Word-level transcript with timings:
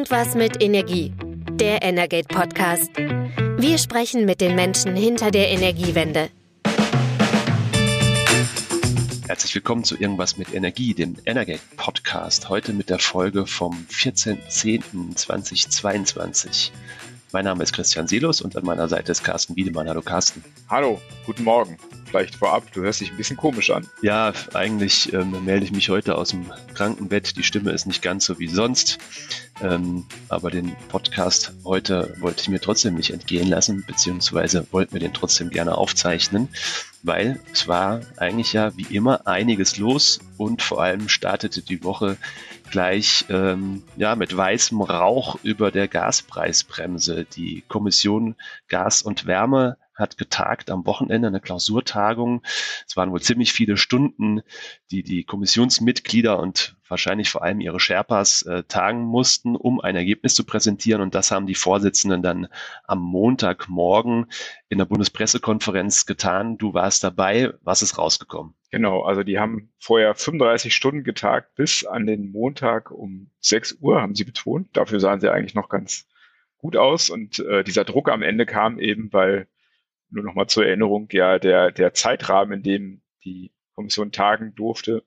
Irgendwas 0.00 0.34
mit 0.34 0.62
Energie. 0.62 1.12
Der 1.52 1.82
Energate 1.82 2.26
Podcast. 2.26 2.88
Wir 2.96 3.76
sprechen 3.76 4.24
mit 4.24 4.40
den 4.40 4.54
Menschen 4.54 4.96
hinter 4.96 5.30
der 5.30 5.50
Energiewende. 5.50 6.30
Herzlich 9.28 9.54
willkommen 9.54 9.84
zu 9.84 9.98
Irgendwas 9.98 10.38
mit 10.38 10.54
Energie, 10.54 10.94
dem 10.94 11.16
Energate 11.26 11.60
Podcast. 11.76 12.48
Heute 12.48 12.72
mit 12.72 12.88
der 12.88 12.98
Folge 12.98 13.46
vom 13.46 13.84
14.10.2022. 13.90 16.70
Mein 17.32 17.44
Name 17.44 17.62
ist 17.62 17.74
Christian 17.74 18.08
Silos 18.08 18.40
und 18.40 18.56
an 18.56 18.64
meiner 18.64 18.88
Seite 18.88 19.12
ist 19.12 19.22
Carsten 19.22 19.54
Wiedemann. 19.54 19.86
Hallo 19.86 20.00
Carsten. 20.00 20.42
Hallo, 20.70 20.98
guten 21.26 21.44
Morgen. 21.44 21.76
Vielleicht 22.10 22.34
vorab, 22.34 22.72
du 22.72 22.82
hörst 22.82 23.00
dich 23.00 23.12
ein 23.12 23.16
bisschen 23.16 23.36
komisch 23.36 23.70
an. 23.70 23.86
Ja, 24.02 24.32
eigentlich 24.52 25.12
ähm, 25.12 25.44
melde 25.44 25.64
ich 25.64 25.70
mich 25.70 25.90
heute 25.90 26.18
aus 26.18 26.30
dem 26.30 26.44
Krankenbett. 26.74 27.36
Die 27.36 27.44
Stimme 27.44 27.70
ist 27.70 27.86
nicht 27.86 28.02
ganz 28.02 28.24
so 28.24 28.40
wie 28.40 28.48
sonst. 28.48 28.98
Ähm, 29.62 30.04
aber 30.28 30.50
den 30.50 30.74
Podcast 30.88 31.52
heute 31.64 32.16
wollte 32.18 32.40
ich 32.42 32.48
mir 32.48 32.60
trotzdem 32.60 32.94
nicht 32.96 33.12
entgehen 33.12 33.46
lassen, 33.46 33.84
beziehungsweise 33.86 34.66
wollten 34.72 34.92
wir 34.92 34.98
den 34.98 35.14
trotzdem 35.14 35.50
gerne 35.50 35.78
aufzeichnen, 35.78 36.48
weil 37.04 37.38
es 37.52 37.68
war 37.68 38.00
eigentlich 38.16 38.54
ja 38.54 38.76
wie 38.76 38.92
immer 38.92 39.28
einiges 39.28 39.76
los 39.76 40.18
und 40.36 40.62
vor 40.62 40.82
allem 40.82 41.08
startete 41.08 41.62
die 41.62 41.84
Woche 41.84 42.16
gleich 42.72 43.24
ähm, 43.28 43.84
ja, 43.96 44.16
mit 44.16 44.36
weißem 44.36 44.82
Rauch 44.82 45.36
über 45.44 45.70
der 45.70 45.86
Gaspreisbremse. 45.86 47.24
Die 47.36 47.62
Kommission 47.68 48.34
Gas 48.66 49.02
und 49.02 49.26
Wärme 49.26 49.76
hat 50.00 50.18
getagt 50.18 50.70
am 50.70 50.86
Wochenende, 50.86 51.28
eine 51.28 51.40
Klausurtagung. 51.40 52.42
Es 52.86 52.96
waren 52.96 53.12
wohl 53.12 53.20
ziemlich 53.20 53.52
viele 53.52 53.76
Stunden, 53.76 54.42
die 54.90 55.02
die 55.02 55.24
Kommissionsmitglieder 55.24 56.38
und 56.38 56.76
wahrscheinlich 56.88 57.30
vor 57.30 57.42
allem 57.42 57.60
ihre 57.60 57.78
Sherpas 57.78 58.42
äh, 58.42 58.64
tagen 58.64 59.02
mussten, 59.02 59.56
um 59.56 59.80
ein 59.80 59.96
Ergebnis 59.96 60.34
zu 60.34 60.44
präsentieren. 60.44 61.00
Und 61.00 61.14
das 61.14 61.30
haben 61.30 61.46
die 61.46 61.54
Vorsitzenden 61.54 62.22
dann 62.22 62.48
am 62.84 62.98
Montagmorgen 62.98 64.26
in 64.68 64.78
der 64.78 64.84
Bundespressekonferenz 64.86 66.06
getan. 66.06 66.58
Du 66.58 66.74
warst 66.74 67.04
dabei. 67.04 67.52
Was 67.62 67.82
ist 67.82 67.96
rausgekommen? 67.96 68.54
Genau, 68.70 69.02
also 69.02 69.22
die 69.22 69.38
haben 69.38 69.72
vorher 69.78 70.14
35 70.14 70.74
Stunden 70.74 71.04
getagt 71.04 71.54
bis 71.54 71.84
an 71.84 72.06
den 72.06 72.30
Montag 72.30 72.90
um 72.90 73.30
6 73.40 73.78
Uhr, 73.80 74.00
haben 74.00 74.14
sie 74.14 74.24
betont. 74.24 74.76
Dafür 74.76 75.00
sahen 75.00 75.20
sie 75.20 75.32
eigentlich 75.32 75.54
noch 75.54 75.68
ganz 75.68 76.06
gut 76.58 76.76
aus. 76.76 77.10
Und 77.10 77.38
äh, 77.40 77.64
dieser 77.64 77.84
Druck 77.84 78.08
am 78.08 78.22
Ende 78.22 78.46
kam 78.46 78.78
eben, 78.78 79.12
weil, 79.12 79.48
nur 80.10 80.24
nochmal 80.24 80.46
zur 80.48 80.66
Erinnerung, 80.66 81.08
ja, 81.12 81.38
der, 81.38 81.70
der 81.70 81.94
Zeitrahmen, 81.94 82.58
in 82.58 82.62
dem 82.62 83.02
die 83.24 83.52
Kommission 83.74 84.12
tagen 84.12 84.54
durfte 84.54 85.04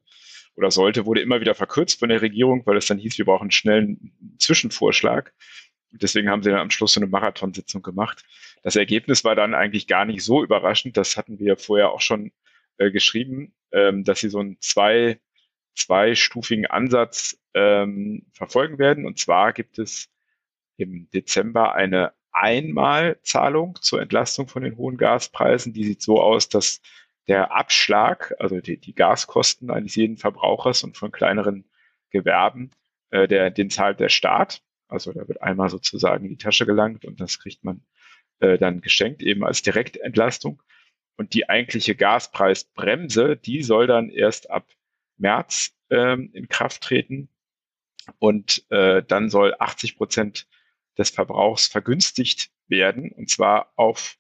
oder 0.56 0.72
sollte, 0.72 1.06
wurde 1.06 1.22
immer 1.22 1.42
wieder 1.42 1.56
verkürzt 1.56 2.00
von 2.00 2.10
der 2.10 2.22
Regierung, 2.22 2.66
weil 2.66 2.78
es 2.78 2.86
dann 2.86 2.98
hieß, 2.98 3.18
wir 3.18 3.26
brauchen 3.26 3.50
einen 3.66 4.38
Zwischenvorschlag. 4.40 5.34
Und 5.92 6.02
deswegen 6.02 6.30
haben 6.30 6.44
sie 6.44 6.50
dann 6.50 6.60
am 6.60 6.72
Schluss 6.72 6.94
so 6.94 7.00
eine 7.00 7.10
Marathonsitzung 7.10 7.82
gemacht. 7.82 8.24
Das 8.64 8.76
Ergebnis 8.76 9.24
war 9.24 9.36
dann 9.36 9.54
eigentlich 9.54 9.88
gar 9.88 10.06
nicht 10.06 10.24
so 10.24 10.44
überraschend. 10.44 10.98
Das 10.98 11.18
hatten 11.18 11.40
wir 11.40 11.58
vorher 11.58 11.92
auch 11.92 12.02
schon 12.02 12.32
äh, 12.78 12.92
geschrieben, 12.92 13.54
ähm, 13.72 14.04
dass 14.04 14.20
sie 14.20 14.30
so 14.30 14.40
einen 14.40 14.60
zwei, 14.60 15.20
zweistufigen 15.76 16.66
Ansatz 16.66 17.40
ähm, 17.54 18.26
verfolgen 18.34 18.80
werden. 18.80 19.06
Und 19.06 19.20
zwar 19.20 19.54
gibt 19.54 19.78
es 19.78 20.10
im 20.78 21.10
Dezember 21.12 21.76
eine 21.76 22.14
Einmalzahlung 22.34 23.78
zur 23.82 24.02
Entlastung 24.02 24.48
von 24.48 24.64
den 24.64 24.78
hohen 24.78 24.98
Gaspreisen. 24.98 25.74
Die 25.74 25.86
sieht 25.86 26.02
so 26.02 26.22
aus, 26.22 26.50
dass 26.50 26.82
der 27.28 27.52
Abschlag, 27.52 28.34
also 28.40 28.60
die, 28.60 28.78
die 28.78 28.94
Gaskosten 28.94 29.70
eines 29.72 29.96
jeden 29.96 30.18
Verbrauchers 30.18 30.84
und 30.84 30.98
von 30.98 31.12
kleineren 31.12 31.66
Gewerben, 32.10 32.72
äh, 33.12 33.28
der, 33.28 33.50
den 33.50 33.70
zahlt 33.70 34.00
der 34.00 34.10
Staat. 34.10 34.62
Also 34.88 35.14
da 35.14 35.28
wird 35.28 35.42
einmal 35.42 35.70
sozusagen 35.70 36.26
in 36.26 36.32
die 36.32 36.38
Tasche 36.38 36.66
gelangt 36.66 37.06
und 37.06 37.22
das 37.22 37.40
kriegt 37.40 37.64
man 37.64 37.82
äh, 38.40 38.58
dann 38.58 38.82
geschenkt, 38.82 39.22
eben 39.24 39.44
als 39.44 39.62
Direktentlastung. 39.62 40.62
Und 41.16 41.34
die 41.34 41.48
eigentliche 41.50 41.96
Gaspreisbremse, 41.96 43.38
die 43.38 43.64
soll 43.64 43.88
dann 43.88 44.10
erst 44.10 44.50
ab 44.50 44.68
März 45.18 45.74
ähm, 45.90 46.30
in 46.34 46.50
Kraft 46.50 46.82
treten. 46.82 47.30
Und 48.20 48.66
äh, 48.70 49.04
dann 49.04 49.30
soll 49.30 49.56
80 49.58 49.96
Prozent 49.96 50.48
des 50.98 51.10
Verbrauchs 51.10 51.68
vergünstigt 51.68 52.52
werden, 52.68 53.12
und 53.12 53.30
zwar 53.30 53.74
auf 53.76 54.18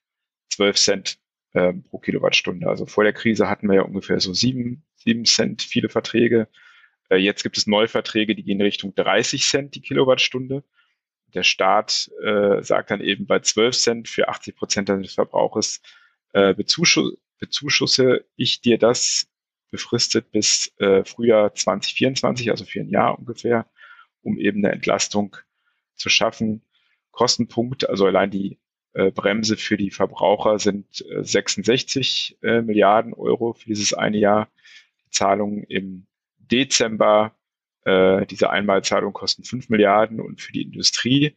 12 0.50 0.76
Cent 0.78 1.20
äh, 1.54 1.74
pro 1.74 2.00
Kilowattstunde. 2.00 2.68
Also 2.68 2.86
vor 2.86 3.04
der 3.04 3.14
Krise 3.14 3.50
hatten 3.50 3.68
wir 3.68 3.76
ja 3.76 3.82
ungefähr 3.84 4.20
so 4.20 4.34
sieben, 4.34 4.86
sieben 4.96 5.26
Cent 5.26 5.62
viele 5.62 5.90
Verträge. 5.90 6.48
Äh, 7.10 7.18
jetzt 7.18 7.44
gibt 7.44 7.58
es 7.58 7.68
neue 7.68 7.88
Verträge, 7.88 8.36
die 8.36 8.44
gehen 8.44 8.62
Richtung 8.62 8.96
30 8.96 9.44
Cent 9.44 9.76
die 9.76 9.82
Kilowattstunde. 9.82 10.64
Der 11.34 11.44
Staat 11.44 12.12
äh, 12.24 12.62
sagt 12.62 12.92
dann 12.92 13.02
eben 13.02 13.26
bei 13.26 13.40
12 13.40 13.78
Cent 13.78 14.10
für 14.10 14.30
80 14.30 14.56
Prozent 14.56 14.90
des 14.90 15.14
Verbrauches 15.14 15.82
äh, 16.34 16.54
bezuschuss 16.54 17.14
bezuschusse 17.40 18.26
ich 18.38 18.62
dir 18.62 18.78
das 18.78 19.28
befristet 19.70 20.32
bis 20.32 20.72
äh, 20.78 21.04
Frühjahr 21.04 21.54
2024, 21.54 22.52
also 22.52 22.64
für 22.64 22.80
ein 22.80 22.88
Jahr 22.88 23.20
ungefähr, 23.20 23.70
um 24.22 24.38
eben 24.38 24.64
eine 24.64 24.74
Entlastung 24.74 25.36
zu 25.96 26.10
schaffen. 26.10 26.64
Kostenpunkt, 27.12 27.90
also 27.90 28.06
allein 28.06 28.32
die 28.32 28.60
äh, 28.94 29.12
Bremse 29.12 29.58
für 29.58 29.78
die 29.78 29.92
Verbraucher 29.92 30.60
sind 30.60 31.06
äh, 31.10 31.24
66 31.24 32.38
äh, 32.42 32.62
Milliarden 32.62 33.14
Euro 33.14 33.54
für 33.54 33.66
dieses 33.66 33.94
eine 33.94 34.18
Jahr. 34.18 34.50
Die 35.06 35.10
Zahlungen 35.12 35.64
im 35.64 36.08
Dezember, 36.38 37.36
äh, 37.86 38.26
diese 38.26 38.50
Einmalzahlung 38.50 39.14
kosten 39.14 39.44
5 39.44 39.70
Milliarden 39.70 40.20
und 40.20 40.42
für 40.42 40.52
die 40.52 40.64
Industrie 40.64 41.36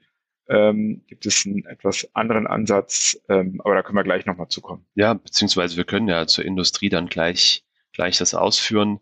ähm, 0.49 1.03
gibt 1.07 1.27
es 1.27 1.45
einen 1.45 1.65
etwas 1.67 2.09
anderen 2.15 2.47
Ansatz, 2.47 3.21
ähm, 3.29 3.61
aber 3.65 3.75
da 3.75 3.83
können 3.83 3.97
wir 3.97 4.05
gleich 4.05 4.27
nochmal 4.27 4.49
zukommen. 4.49 4.87
Ja, 4.95 5.15
beziehungsweise 5.15 5.77
wir 5.77 5.85
können 5.85 6.09
ja 6.09 6.27
zur 6.27 6.45
Industrie 6.45 6.89
dann 6.89 7.09
gleich, 7.09 7.65
gleich 7.93 8.19
das 8.19 8.35
ausführen. 8.35 9.01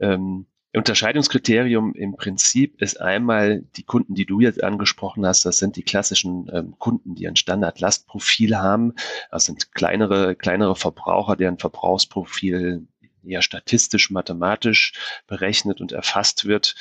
Ähm, 0.00 0.46
Unterscheidungskriterium 0.76 1.94
im 1.94 2.16
Prinzip 2.16 2.82
ist 2.82 3.00
einmal 3.00 3.62
die 3.76 3.82
Kunden, 3.82 4.14
die 4.14 4.26
du 4.26 4.40
jetzt 4.40 4.62
angesprochen 4.62 5.24
hast, 5.24 5.46
das 5.46 5.56
sind 5.56 5.76
die 5.76 5.82
klassischen 5.82 6.50
ähm, 6.52 6.74
Kunden, 6.78 7.14
die 7.14 7.26
ein 7.26 7.36
Standard-Lastprofil 7.36 8.58
haben. 8.58 8.92
Das 9.30 9.46
sind 9.46 9.72
kleinere, 9.72 10.36
kleinere 10.36 10.76
Verbraucher, 10.76 11.34
deren 11.34 11.58
Verbrauchsprofil 11.58 12.86
eher 13.24 13.40
statistisch, 13.40 14.10
mathematisch 14.10 14.92
berechnet 15.26 15.80
und 15.80 15.92
erfasst 15.92 16.44
wird. 16.44 16.74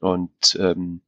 Und 0.00 0.58
ähm, 0.58 1.02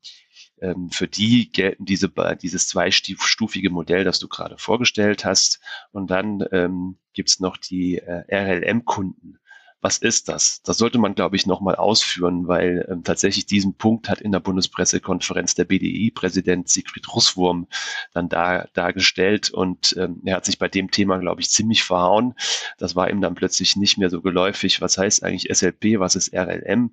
ähm, 0.60 0.90
für 0.90 1.08
die 1.08 1.50
gelten 1.50 1.84
diese, 1.84 2.12
dieses 2.40 2.68
zweistufige 2.68 3.70
Modell, 3.70 4.04
das 4.04 4.20
du 4.20 4.28
gerade 4.28 4.56
vorgestellt 4.56 5.24
hast. 5.24 5.58
Und 5.90 6.12
dann 6.12 6.44
ähm, 6.52 6.96
gibt 7.12 7.30
es 7.30 7.40
noch 7.40 7.56
die 7.56 7.98
äh, 7.98 8.22
RLM-Kunden. 8.30 9.39
Was 9.82 9.96
ist 9.96 10.28
das? 10.28 10.60
Das 10.62 10.76
sollte 10.76 10.98
man, 10.98 11.14
glaube 11.14 11.36
ich, 11.36 11.46
nochmal 11.46 11.76
ausführen, 11.76 12.48
weil 12.48 12.86
ähm, 12.90 13.02
tatsächlich 13.02 13.46
diesen 13.46 13.74
Punkt 13.74 14.08
hat 14.10 14.20
in 14.20 14.30
der 14.32 14.40
Bundespressekonferenz 14.40 15.54
der 15.54 15.64
BDI-Präsident 15.64 16.68
Siegfried 16.68 17.08
Russwurm 17.14 17.66
dann 18.12 18.28
da, 18.28 18.66
dargestellt 18.74 19.50
und 19.50 19.96
ähm, 19.98 20.20
er 20.24 20.36
hat 20.36 20.44
sich 20.44 20.58
bei 20.58 20.68
dem 20.68 20.90
Thema, 20.90 21.18
glaube 21.18 21.40
ich, 21.40 21.50
ziemlich 21.50 21.82
verhauen. 21.82 22.34
Das 22.76 22.94
war 22.94 23.08
ihm 23.08 23.22
dann 23.22 23.34
plötzlich 23.34 23.76
nicht 23.76 23.96
mehr 23.96 24.10
so 24.10 24.20
geläufig. 24.20 24.82
Was 24.82 24.98
heißt 24.98 25.22
eigentlich 25.22 25.48
SLP? 25.50 25.98
Was 25.98 26.14
ist 26.14 26.34
RLM? 26.34 26.92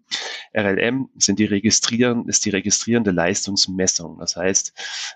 RLM 0.55 1.09
sind 1.17 1.39
die 1.39 1.45
registrieren, 1.45 2.29
ist 2.29 2.45
die 2.45 2.51
registrierende 2.51 3.11
Leistungsmessung. 3.11 4.17
Das 4.19 4.37
heißt, 4.37 4.73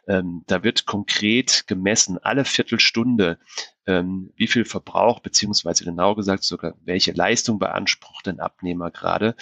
ähm, 0.07 0.43
da 0.47 0.63
wird 0.63 0.85
konkret 0.85 1.65
gemessen, 1.67 2.17
alle 2.17 2.43
Viertelstunde 2.43 3.39
ähm, 3.87 4.31
wie 4.35 4.47
viel 4.47 4.65
Verbrauch, 4.65 5.19
beziehungsweise 5.19 5.83
genau 5.83 6.15
gesagt 6.15 6.43
sogar, 6.43 6.75
welche 6.83 7.11
Leistung 7.11 7.59
beansprucht 7.59 8.27
ein 8.27 8.39
Abnehmer 8.39 8.91
gerade. 8.91 9.35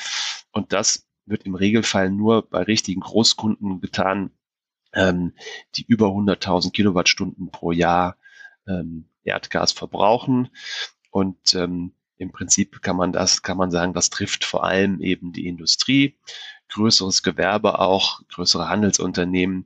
Und 0.51 0.73
das 0.73 1.07
wird 1.25 1.44
im 1.44 1.55
Regelfall 1.55 2.09
nur 2.09 2.49
bei 2.49 2.63
richtigen 2.63 3.01
Großkunden 3.01 3.81
getan, 3.81 4.31
ähm, 4.93 5.34
die 5.75 5.85
über 5.85 6.08
100.000 6.08 6.72
Kilowattstunden 6.72 7.52
pro 7.52 7.72
Jahr 7.72 8.17
ähm, 8.67 9.05
Erdgas 9.23 9.72
verbrauchen. 9.72 10.49
Und 11.11 11.53
ähm, 11.53 11.93
im 12.17 12.31
Prinzip 12.31 12.81
kann 12.81 12.97
man 12.97 13.14
das, 13.14 13.43
kann 13.43 13.58
man 13.58 13.72
sagen, 13.72 13.93
das 13.93 14.09
trifft 14.09 14.43
vor 14.43 14.64
allem 14.64 15.02
eben 15.02 15.31
die 15.31 15.47
Industrie, 15.47 16.17
größeres 16.69 17.23
Gewerbe 17.23 17.79
auch, 17.79 18.22
größere 18.28 18.69
Handelsunternehmen 18.69 19.66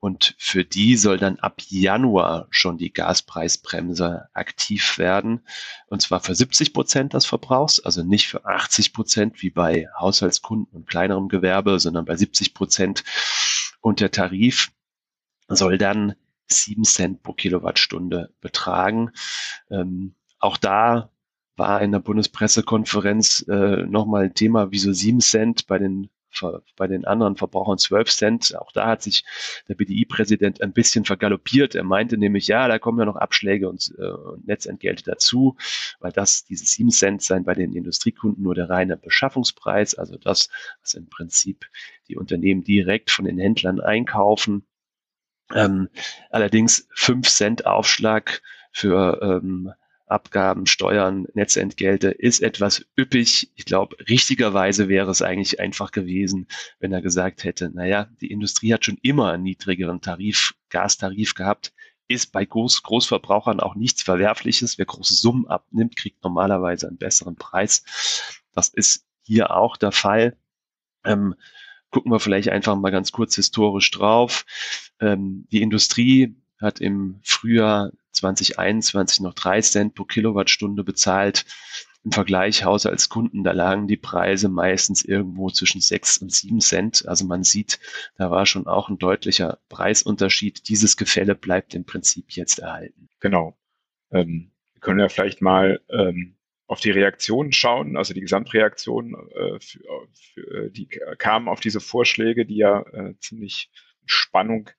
und 0.00 0.34
für 0.38 0.64
die 0.64 0.96
soll 0.96 1.18
dann 1.18 1.38
ab 1.40 1.60
Januar 1.66 2.46
schon 2.50 2.78
die 2.78 2.92
Gaspreisbremse 2.92 4.28
aktiv 4.32 4.96
werden. 4.96 5.40
Und 5.88 6.02
zwar 6.02 6.20
für 6.20 6.34
70 6.34 6.72
Prozent 6.72 7.14
des 7.14 7.26
Verbrauchs, 7.26 7.80
also 7.80 8.04
nicht 8.04 8.28
für 8.28 8.44
80 8.44 8.92
Prozent 8.92 9.42
wie 9.42 9.50
bei 9.50 9.88
Haushaltskunden 9.98 10.72
und 10.72 10.88
kleinerem 10.88 11.28
Gewerbe, 11.28 11.80
sondern 11.80 12.04
bei 12.04 12.16
70 12.16 12.54
Prozent. 12.54 13.02
Und 13.80 14.00
der 14.00 14.12
Tarif 14.12 14.70
soll 15.48 15.78
dann 15.78 16.14
7 16.46 16.84
Cent 16.84 17.22
pro 17.22 17.32
Kilowattstunde 17.32 18.32
betragen. 18.40 19.10
Ähm, 19.70 20.14
auch 20.38 20.56
da 20.56 21.10
war 21.56 21.82
in 21.82 21.90
der 21.90 21.98
Bundespressekonferenz 21.98 23.46
äh, 23.48 23.84
nochmal 23.84 24.26
ein 24.26 24.34
Thema, 24.34 24.70
wieso 24.70 24.92
7 24.92 25.20
Cent 25.20 25.66
bei 25.66 25.78
den 25.78 26.08
bei 26.76 26.86
den 26.86 27.04
anderen 27.04 27.36
Verbrauchern 27.36 27.78
12 27.78 28.10
Cent. 28.10 28.56
Auch 28.56 28.72
da 28.72 28.86
hat 28.86 29.02
sich 29.02 29.24
der 29.68 29.74
BDI-Präsident 29.74 30.62
ein 30.62 30.72
bisschen 30.72 31.04
vergaloppiert. 31.04 31.74
Er 31.74 31.84
meinte 31.84 32.18
nämlich, 32.18 32.46
ja, 32.46 32.68
da 32.68 32.78
kommen 32.78 32.98
ja 32.98 33.04
noch 33.04 33.16
Abschläge 33.16 33.68
und, 33.68 33.94
äh, 33.98 34.38
Netzentgelte 34.44 35.04
dazu, 35.04 35.56
weil 36.00 36.12
das, 36.12 36.44
diese 36.44 36.64
7 36.64 36.90
Cent 36.90 37.22
seien 37.22 37.44
bei 37.44 37.54
den 37.54 37.72
Industriekunden 37.74 38.42
nur 38.42 38.54
der 38.54 38.70
reine 38.70 38.96
Beschaffungspreis, 38.96 39.94
also 39.94 40.16
das, 40.16 40.48
was 40.82 40.94
im 40.94 41.08
Prinzip 41.08 41.66
die 42.08 42.16
Unternehmen 42.16 42.62
direkt 42.62 43.10
von 43.10 43.24
den 43.24 43.38
Händlern 43.38 43.80
einkaufen. 43.80 44.66
Ähm, 45.54 45.88
allerdings 46.30 46.88
5 46.94 47.28
Cent 47.28 47.66
Aufschlag 47.66 48.42
für 48.70 49.20
ähm, 49.22 49.72
Abgaben, 50.10 50.66
Steuern, 50.66 51.26
Netzentgelte 51.34 52.10
ist 52.10 52.40
etwas 52.40 52.86
üppig. 52.98 53.50
Ich 53.54 53.64
glaube, 53.64 53.96
richtigerweise 54.08 54.88
wäre 54.88 55.10
es 55.10 55.22
eigentlich 55.22 55.60
einfach 55.60 55.92
gewesen, 55.92 56.48
wenn 56.80 56.92
er 56.92 57.02
gesagt 57.02 57.44
hätte, 57.44 57.70
naja, 57.70 58.08
die 58.20 58.30
Industrie 58.30 58.72
hat 58.72 58.84
schon 58.84 58.98
immer 59.02 59.32
einen 59.32 59.42
niedrigeren 59.42 60.00
Tarif, 60.00 60.54
Gastarif 60.70 61.34
gehabt, 61.34 61.72
ist 62.08 62.32
bei 62.32 62.44
Groß 62.44 62.82
Großverbrauchern 62.82 63.60
auch 63.60 63.74
nichts 63.74 64.02
Verwerfliches. 64.02 64.78
Wer 64.78 64.86
große 64.86 65.14
Summen 65.14 65.46
abnimmt, 65.46 65.96
kriegt 65.96 66.24
normalerweise 66.24 66.88
einen 66.88 66.96
besseren 66.96 67.36
Preis. 67.36 67.84
Das 68.52 68.70
ist 68.70 69.04
hier 69.22 69.54
auch 69.54 69.76
der 69.76 69.92
Fall. 69.92 70.36
Ähm, 71.04 71.34
gucken 71.90 72.10
wir 72.10 72.20
vielleicht 72.20 72.48
einfach 72.48 72.76
mal 72.76 72.90
ganz 72.90 73.12
kurz 73.12 73.34
historisch 73.36 73.90
drauf. 73.90 74.46
Ähm, 75.00 75.46
die 75.52 75.62
Industrie 75.62 76.34
hat 76.60 76.80
im 76.80 77.20
Frühjahr 77.22 77.92
2021 78.12 79.20
noch 79.20 79.34
drei 79.34 79.60
Cent 79.60 79.94
pro 79.94 80.04
Kilowattstunde 80.04 80.84
bezahlt. 80.84 81.46
Im 82.04 82.12
Vergleich 82.12 82.64
Haushaltskunden, 82.64 83.44
da 83.44 83.52
lagen 83.52 83.88
die 83.88 83.96
Preise 83.96 84.48
meistens 84.48 85.04
irgendwo 85.04 85.50
zwischen 85.50 85.80
sechs 85.80 86.18
und 86.18 86.32
sieben 86.32 86.60
Cent. 86.60 87.06
Also 87.06 87.26
man 87.26 87.42
sieht, 87.44 87.80
da 88.16 88.30
war 88.30 88.46
schon 88.46 88.66
auch 88.66 88.88
ein 88.88 88.98
deutlicher 88.98 89.58
Preisunterschied. 89.68 90.68
Dieses 90.68 90.96
Gefälle 90.96 91.34
bleibt 91.34 91.74
im 91.74 91.84
Prinzip 91.84 92.30
jetzt 92.30 92.60
erhalten. 92.60 93.08
Genau. 93.20 93.58
Ähm, 94.10 94.52
wir 94.72 94.80
können 94.80 95.00
ja 95.00 95.08
vielleicht 95.08 95.42
mal 95.42 95.80
ähm, 95.90 96.36
auf 96.68 96.80
die 96.80 96.90
Reaktionen 96.90 97.52
schauen, 97.52 97.96
also 97.96 98.14
die 98.14 98.20
Gesamtreaktion, 98.20 99.14
äh, 99.34 99.58
für, 99.58 99.80
für, 100.14 100.70
die 100.70 100.86
kamen 101.18 101.48
auf 101.48 101.60
diese 101.60 101.80
Vorschläge, 101.80 102.46
die 102.46 102.58
ja 102.58 102.82
äh, 102.92 103.14
ziemlich 103.18 103.70
Spannung 104.06 104.70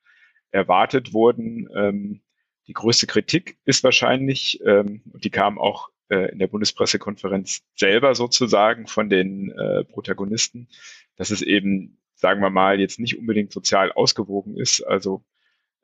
erwartet 0.51 1.13
wurden. 1.13 1.67
Ähm, 1.75 2.21
die 2.67 2.73
größte 2.73 3.07
Kritik 3.07 3.57
ist 3.65 3.83
wahrscheinlich, 3.83 4.59
ähm, 4.65 5.01
und 5.11 5.23
die 5.23 5.29
kam 5.29 5.57
auch 5.57 5.89
äh, 6.09 6.31
in 6.31 6.39
der 6.39 6.47
Bundespressekonferenz 6.47 7.63
selber 7.75 8.15
sozusagen 8.15 8.87
von 8.87 9.09
den 9.09 9.51
äh, 9.51 9.83
Protagonisten, 9.85 10.67
dass 11.15 11.31
es 11.31 11.41
eben, 11.41 11.99
sagen 12.15 12.41
wir 12.41 12.49
mal, 12.49 12.79
jetzt 12.79 12.99
nicht 12.99 13.17
unbedingt 13.17 13.51
sozial 13.51 13.91
ausgewogen 13.91 14.57
ist. 14.57 14.81
Also 14.81 15.23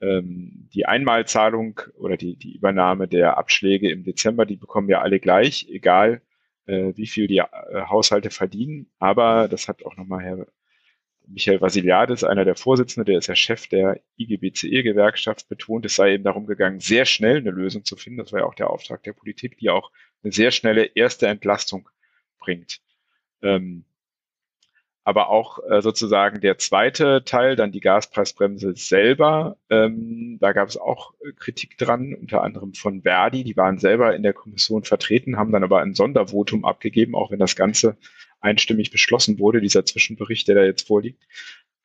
ähm, 0.01 0.69
die 0.73 0.85
Einmalzahlung 0.85 1.79
oder 1.97 2.18
die, 2.18 2.35
die 2.35 2.56
Übernahme 2.56 3.07
der 3.07 3.38
Abschläge 3.38 3.89
im 3.89 4.03
Dezember, 4.03 4.45
die 4.45 4.57
bekommen 4.57 4.89
ja 4.89 5.01
alle 5.01 5.19
gleich, 5.19 5.68
egal 5.69 6.21
äh, 6.65 6.94
wie 6.95 7.07
viel 7.07 7.27
die 7.27 7.38
äh, 7.38 7.45
Haushalte 7.88 8.29
verdienen. 8.29 8.91
Aber 9.00 9.47
das 9.47 9.68
hat 9.68 9.85
auch 9.85 9.95
nochmal 9.97 10.23
Herr 10.23 10.47
Michael 11.27 11.62
Vasiliadis, 11.62 12.24
einer 12.24 12.45
der 12.45 12.56
Vorsitzenden, 12.56 13.06
der 13.06 13.19
ist 13.19 13.27
ja 13.27 13.36
Chef 13.36 13.68
der 13.68 14.00
IGBCE-Gewerkschaft, 14.18 15.48
betont, 15.50 15.86
es 15.86 15.95
sei 15.95 16.13
eben 16.13 16.24
darum 16.24 16.45
gegangen, 16.45 16.80
sehr 16.80 17.06
schnell 17.06 17.38
eine 17.38 17.51
Lösung 17.51 17.83
zu 17.83 17.95
finden. 17.95 18.19
Das 18.19 18.31
war 18.31 18.42
ja 18.42 18.45
auch 18.45 18.56
der 18.56 18.69
Auftrag 18.69 19.04
der 19.04 19.13
Politik, 19.13 19.57
die 19.57 19.69
auch 19.69 19.92
eine 20.24 20.31
sehr 20.31 20.51
schnelle 20.51 20.83
erste 20.83 21.27
Entlastung 21.27 21.89
bringt. 22.39 22.81
Ähm, 23.42 23.86
aber 25.06 25.30
auch 25.30 25.60
äh, 25.69 25.81
sozusagen 25.83 26.42
der 26.42 26.57
zweite 26.57 27.24
Teil, 27.24 27.56
dann 27.56 27.71
die 27.71 27.80
Gaspreisbremse 27.80 28.74
selber, 28.75 29.56
ähm, 29.69 30.39
da 30.42 30.51
gab 30.51 30.68
es 30.68 30.78
auch 30.78 31.13
äh, 31.24 31.31
Kritik 31.33 31.78
dran, 31.78 32.16
unter 32.16 32.42
anderem 32.42 32.74
von 32.74 33.04
Verdi, 33.04 33.44
die 33.44 33.56
waren 33.56 33.78
selber 33.78 34.16
in 34.16 34.24
der 34.24 34.33
Kommission 34.33 34.83
vertreten, 34.83 35.38
haben 35.38 35.51
dann 35.51 35.63
aber 35.63 35.81
ein 35.81 35.94
Sondervotum 35.94 36.66
abgegeben, 36.66 37.13
auch 37.13 37.30
wenn 37.30 37.38
das 37.38 37.56
Ganze 37.56 37.98
einstimmig 38.45 38.92
beschlossen 38.92 39.39
wurde, 39.39 39.59
dieser 39.59 39.86
Zwischenbericht, 39.86 40.47
der 40.47 40.56
da 40.56 40.63
jetzt 40.63 40.88
vorliegt, 40.88 41.24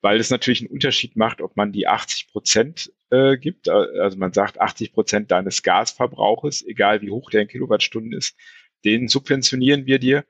weil 0.03 0.21
es 0.21 0.31
natürlich 0.31 0.61
einen 0.61 0.71
Unterschied 0.71 1.17
macht, 1.17 1.41
ob 1.41 1.57
man 1.57 1.73
die 1.73 1.87
80 1.87 2.29
Prozent 2.29 2.93
äh, 3.11 3.37
gibt, 3.37 3.69
also 3.69 4.17
man 4.19 4.33
sagt 4.33 4.61
80 4.61 4.93
Prozent 4.93 5.31
deines 5.31 5.63
Gasverbrauches, 5.63 6.65
egal 6.67 7.03
wie 7.03 7.11
hoch 7.11 7.31
der 7.31 7.43
in 7.43 7.49
Kilowattstunden 7.49 8.13
ist, 8.13 8.37
den 8.85 9.09
subventionieren 9.09 9.87
wir 9.87 9.99
dir 9.99 10.25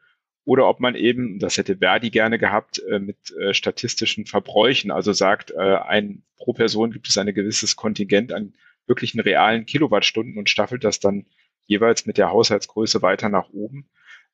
oder 0.44 0.69
ob 0.69 0.81
man 0.81 0.94
eben, 0.94 1.38
das 1.38 1.59
hätte 1.59 1.77
Verdi 1.77 2.11
gerne 2.11 2.38
gehabt, 2.38 2.82
äh, 2.88 2.99
mit 2.99 3.31
äh, 3.38 3.55
statistischen 3.55 4.27
Verbräuchen, 4.27 4.91
also 4.91 5.12
sagt, 5.12 5.53
äh, 5.53 5.59
ein, 5.59 6.23
pro 6.37 6.53
Person 6.53 6.91
gibt 6.91 7.09
es 7.09 7.19
ein 7.19 7.32
gewisses 7.32 7.77
Kontingent 7.77 8.32
an 8.32 8.55
wirklichen 8.87 9.21
realen 9.21 9.67
Kilowattstunden 9.67 10.38
und 10.38 10.50
staffelt 10.50 10.82
das 10.82 10.99
dann 10.99 11.27
jeweils 11.67 12.06
mit 12.06 12.19
der 12.19 12.31
Haushaltsgröße 12.31 13.03
weiter 13.03 13.29
nach 13.29 13.50
oben. 13.50 13.88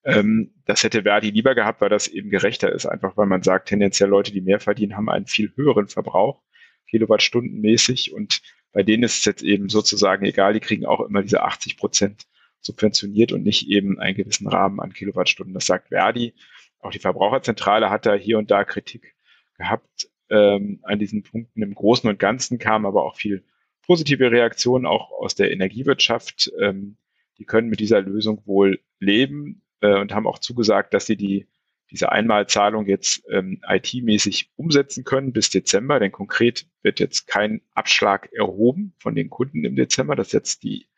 Ähm, 0.06 0.52
das 0.64 0.84
hätte 0.84 1.02
Verdi 1.02 1.30
lieber 1.30 1.54
gehabt, 1.54 1.80
weil 1.80 1.88
das 1.88 2.06
eben 2.06 2.30
gerechter 2.30 2.72
ist, 2.72 2.86
einfach 2.86 3.16
weil 3.16 3.26
man 3.26 3.42
sagt, 3.42 3.68
tendenziell 3.68 4.08
Leute, 4.08 4.32
die 4.32 4.40
mehr 4.40 4.60
verdienen, 4.60 4.96
haben 4.96 5.10
einen 5.10 5.26
viel 5.26 5.52
höheren 5.56 5.88
Verbrauch, 5.88 6.42
Kilowattstundenmäßig 6.88 8.12
und 8.12 8.40
bei 8.72 8.82
denen 8.82 9.02
ist 9.02 9.18
es 9.18 9.24
jetzt 9.24 9.42
eben 9.42 9.68
sozusagen 9.68 10.24
egal, 10.24 10.52
die 10.52 10.60
kriegen 10.60 10.86
auch 10.86 11.00
immer 11.00 11.22
diese 11.22 11.42
80 11.42 11.76
Prozent 11.76 12.26
subventioniert 12.60 13.32
und 13.32 13.42
nicht 13.42 13.68
eben 13.68 13.98
einen 13.98 14.16
gewissen 14.16 14.46
Rahmen 14.46 14.80
an 14.80 14.92
Kilowattstunden. 14.92 15.54
Das 15.54 15.66
sagt 15.66 15.88
Verdi. 15.88 16.34
Auch 16.80 16.90
die 16.90 16.98
Verbraucherzentrale 16.98 17.90
hat 17.90 18.06
da 18.06 18.14
hier 18.14 18.38
und 18.38 18.50
da 18.50 18.64
Kritik 18.64 19.14
gehabt 19.56 20.10
ähm, 20.28 20.80
an 20.82 20.98
diesen 20.98 21.22
Punkten. 21.22 21.62
Im 21.62 21.74
Großen 21.74 22.08
und 22.08 22.18
Ganzen 22.18 22.58
kam 22.58 22.84
aber 22.84 23.04
auch 23.04 23.16
viel 23.16 23.44
positive 23.86 24.30
Reaktionen, 24.30 24.84
auch 24.84 25.10
aus 25.10 25.34
der 25.34 25.50
Energiewirtschaft. 25.52 26.52
Ähm, 26.60 26.98
die 27.38 27.44
können 27.44 27.68
mit 27.68 27.80
dieser 27.80 28.02
Lösung 28.02 28.42
wohl 28.44 28.80
leben 29.00 29.62
äh, 29.86 30.00
und 30.00 30.14
haben 30.14 30.26
auch 30.26 30.38
zugesagt, 30.38 30.94
dass 30.94 31.06
sie 31.06 31.16
die 31.16 31.46
diese 31.92 32.10
Einmalzahlung 32.10 32.86
jetzt 32.86 33.22
ähm, 33.30 33.60
IT-mäßig 33.66 34.50
umsetzen 34.56 35.04
können 35.04 35.32
bis 35.32 35.50
Dezember, 35.50 36.00
denn 36.00 36.10
konkret 36.10 36.66
wird 36.82 36.98
jetzt 36.98 37.28
kein 37.28 37.62
Abschlag 37.74 38.28
erhoben 38.32 38.92
von 38.98 39.14
den 39.14 39.30
Kunden 39.30 39.64
im 39.64 39.76
Dezember. 39.76 40.16
Das 40.16 40.30
setzt 40.30 40.64
die 40.64 40.88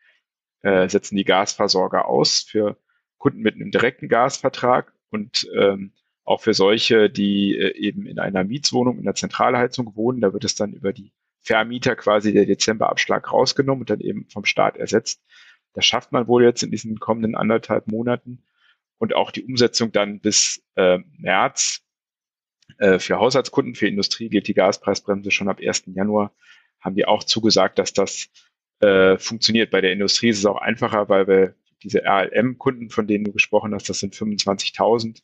äh, 0.61 0.89
setzen 0.89 1.15
die 1.15 1.25
Gasversorger 1.25 2.07
aus 2.07 2.41
für 2.41 2.77
Kunden 3.17 3.41
mit 3.41 3.55
einem 3.55 3.71
direkten 3.71 4.07
Gasvertrag 4.07 4.93
und 5.11 5.47
ähm, 5.55 5.93
auch 6.23 6.41
für 6.41 6.53
solche, 6.53 7.09
die 7.09 7.57
äh, 7.57 7.75
eben 7.75 8.05
in 8.05 8.19
einer 8.19 8.43
Mietswohnung 8.43 8.97
in 8.97 9.05
der 9.05 9.15
Zentralheizung 9.15 9.95
wohnen. 9.95 10.21
Da 10.21 10.33
wird 10.33 10.43
es 10.43 10.55
dann 10.55 10.73
über 10.73 10.93
die 10.93 11.11
Vermieter 11.41 11.95
quasi 11.95 12.33
der 12.33 12.45
Dezemberabschlag 12.45 13.31
rausgenommen 13.31 13.81
und 13.81 13.89
dann 13.89 13.99
eben 13.99 14.27
vom 14.29 14.45
Staat 14.45 14.77
ersetzt. 14.77 15.23
Das 15.73 15.85
schafft 15.85 16.11
man 16.11 16.27
wohl 16.27 16.43
jetzt 16.43 16.63
in 16.63 16.71
diesen 16.71 16.99
kommenden 16.99 17.35
anderthalb 17.35 17.87
Monaten. 17.87 18.43
Und 18.99 19.15
auch 19.15 19.31
die 19.31 19.43
Umsetzung 19.43 19.91
dann 19.91 20.19
bis 20.19 20.61
äh, 20.75 20.99
März 21.17 21.81
äh, 22.77 22.99
für 22.99 23.17
Haushaltskunden, 23.17 23.75
für 23.75 23.87
Industrie 23.87 24.29
gilt 24.29 24.47
die 24.47 24.53
Gaspreisbremse 24.53 25.31
schon 25.31 25.49
ab 25.49 25.59
1. 25.61 25.83
Januar, 25.87 26.33
haben 26.79 26.95
die 26.95 27.05
auch 27.05 27.23
zugesagt, 27.23 27.79
dass 27.79 27.93
das 27.93 28.29
äh, 28.81 29.17
funktioniert. 29.17 29.71
Bei 29.71 29.81
der 29.81 29.93
Industrie 29.93 30.29
ist 30.29 30.39
es 30.39 30.45
auch 30.45 30.57
einfacher, 30.57 31.09
weil 31.09 31.27
wir 31.27 31.55
diese 31.83 32.03
RLM-Kunden, 32.05 32.89
von 32.89 33.07
denen 33.07 33.23
du 33.23 33.31
gesprochen 33.31 33.73
hast, 33.73 33.89
das 33.89 33.99
sind 33.99 34.13
25.000 34.13 35.21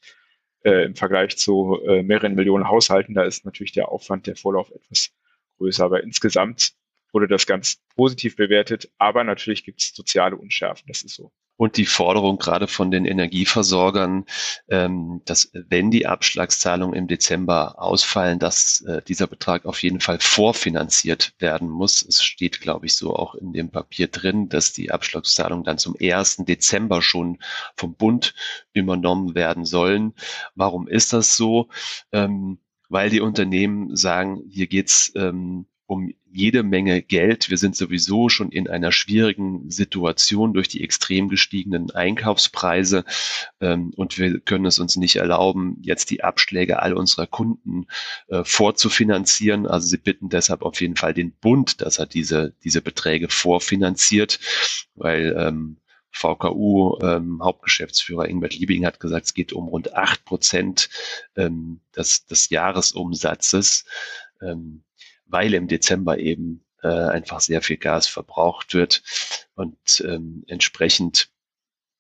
äh, 0.64 0.86
im 0.86 0.96
Vergleich 0.96 1.38
zu 1.38 1.80
äh, 1.86 2.02
mehreren 2.02 2.36
Millionen 2.36 2.68
Haushalten. 2.68 3.14
Da 3.14 3.24
ist 3.24 3.46
natürlich 3.46 3.74
der 3.74 3.90
Aufwand, 3.90 4.28
der 4.28 4.36
Vorlauf 4.36 4.72
etwas 4.72 5.12
größer. 5.58 5.86
Aber 5.86 6.04
insgesamt 6.04 6.74
wurde 7.12 7.28
das 7.28 7.46
ganz 7.46 7.82
positiv 7.96 8.36
bewertet. 8.36 8.90
Aber 8.98 9.24
natürlich 9.24 9.64
gibt 9.64 9.82
es 9.82 9.94
soziale 9.94 10.36
Unschärfen. 10.36 10.86
Das 10.88 11.04
ist 11.04 11.16
so 11.16 11.32
und 11.58 11.78
die 11.78 11.86
Forderung 11.86 12.38
gerade 12.38 12.68
von 12.68 12.92
den 12.92 13.06
Energieversorgern, 13.06 14.26
ähm, 14.70 15.22
dass 15.26 15.52
wenn 15.54 15.92
die 15.92 16.06
Abschlagszahlungen 16.06 16.96
im 16.96 17.08
Dezember 17.08 17.82
ausfallen, 17.82 18.40
dass 18.40 18.82
äh, 18.82 19.02
dieser 19.02 19.28
Betrag 19.28 19.66
auf 19.66 19.82
jeden 19.82 20.02
Fall 20.02 20.20
vorfinanziert 20.20 21.34
werden 21.40 21.70
muss. 21.70 22.02
Es 22.02 22.24
steht, 22.24 22.62
glaube 22.62 22.86
ich, 22.88 22.96
so 22.96 23.16
auch 23.16 23.36
in 23.36 23.54
dem 23.54 23.70
Papier 23.70 24.08
drin, 24.08 24.50
dass 24.50 24.74
die 24.74 24.92
Abschlagszahlungen 24.92 25.64
dann 25.64 25.78
zum 25.78 25.96
1. 26.00 26.38
Dezember 26.46 27.02
schon 27.02 27.40
vom 27.76 27.96
Bund 27.96 28.34
übernommen 28.74 29.36
werden 29.36 29.66
sollen. 29.66 30.14
Warum 30.56 30.88
ist 30.88 31.14
das 31.14 31.38
so? 31.38 31.70
Ähm, 32.12 32.60
weil 32.90 33.10
die 33.10 33.22
Unternehmen 33.22 33.96
sagen, 33.96 34.44
hier 34.50 34.68
geht's 34.68 35.12
ähm, 35.16 35.66
um 35.88 36.14
jede 36.36 36.64
Menge 36.64 37.02
Geld. 37.02 37.50
Wir 37.50 37.58
sind 37.58 37.76
sowieso 37.76 38.30
schon 38.30 38.50
in 38.50 38.68
einer 38.68 38.92
schwierigen 38.92 39.72
Situation 39.72 40.54
durch 40.54 40.68
die 40.68 40.84
extrem 40.84 41.30
gestiegenen 41.30 41.92
Einkaufspreise 41.92 43.06
ähm, 43.62 43.92
und 43.96 44.18
wir 44.18 44.40
können 44.42 44.66
es 44.66 44.78
uns 44.78 44.98
nicht 44.98 45.16
erlauben, 45.16 45.78
jetzt 45.82 46.12
die 46.12 46.24
Abschläge 46.24 46.82
all 46.82 46.94
unserer 46.94 47.26
Kunden 47.26 47.88
äh, 48.28 48.44
vorzufinanzieren. 48.44 49.66
Also 49.66 49.88
sie 49.88 49.98
bitten 49.98 50.30
deshalb 50.30 50.62
auf 50.62 50.82
jeden 50.82 50.98
Fall 50.98 51.14
den 51.14 51.32
Bund, 51.32 51.82
dass 51.82 52.00
er 52.00 52.06
diese, 52.06 52.54
diese 52.64 52.82
Beträge 52.82 53.30
vorfinanziert, 53.30 54.40
weil 54.96 55.36
ähm, 55.38 55.78
VKU 56.12 56.98
ähm, 57.02 57.42
Hauptgeschäftsführer 57.44 58.28
Ingbert 58.28 58.56
Liebing 58.56 58.86
hat 58.86 59.00
gesagt, 59.00 59.26
es 59.26 59.34
geht 59.34 59.54
um 59.54 59.68
rund 59.68 59.94
acht 59.94 60.24
Prozent 60.26 60.90
ähm, 61.36 61.82
des, 61.96 62.26
des 62.26 62.50
Jahresumsatzes, 62.50 63.86
ähm, 64.42 64.85
weil 65.26 65.54
im 65.54 65.68
Dezember 65.68 66.18
eben 66.20 66.66
äh, 66.82 66.88
einfach 66.88 67.40
sehr 67.42 67.62
viel 67.62 67.78
Gas 67.78 68.08
verbraucht 68.08 68.74
wird. 68.74 69.04
Und 69.56 70.04
ähm, 70.06 70.44
entsprechend 70.48 71.30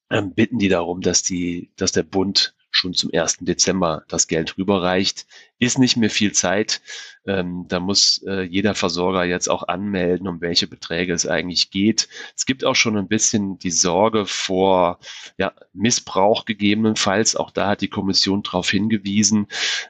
ähm, 0.09 0.33
bitten 0.33 0.59
die 0.59 0.69
darum, 0.69 1.01
dass 1.01 1.23
die, 1.23 1.71
dass 1.75 1.91
der 1.91 2.03
Bund 2.03 2.54
schon 2.75 2.93
zum 2.93 3.11
1. 3.13 3.37
Dezember 3.41 4.03
das 4.07 4.27
Geld 4.27 4.57
rüberreicht. 4.57 5.25
Ist 5.59 5.79
nicht 5.79 5.95
mehr 5.95 6.09
viel 6.09 6.33
Zeit. 6.33 6.81
Ähm, 7.25 7.65
da 7.69 7.79
muss 7.79 8.21
äh, 8.27 8.41
jeder 8.41 8.75
Versorger 8.75 9.23
jetzt 9.23 9.49
auch 9.49 9.67
anmelden, 9.67 10.27
um 10.27 10.41
welche 10.41 10.67
Beträge 10.67 11.13
es 11.13 11.25
eigentlich 11.25 11.71
geht. 11.71 12.09
Es 12.35 12.45
gibt 12.45 12.65
auch 12.65 12.75
schon 12.75 12.97
ein 12.97 13.07
bisschen 13.07 13.57
die 13.57 13.71
Sorge 13.71 14.25
vor 14.25 14.99
ja, 15.37 15.53
Missbrauch 15.73 16.45
gegebenenfalls. 16.45 17.35
Auch 17.35 17.51
da 17.51 17.69
hat 17.69 17.81
die 17.81 17.89
Kommission 17.89 18.43
darauf 18.43 18.69
hingewiesen, 18.69 19.47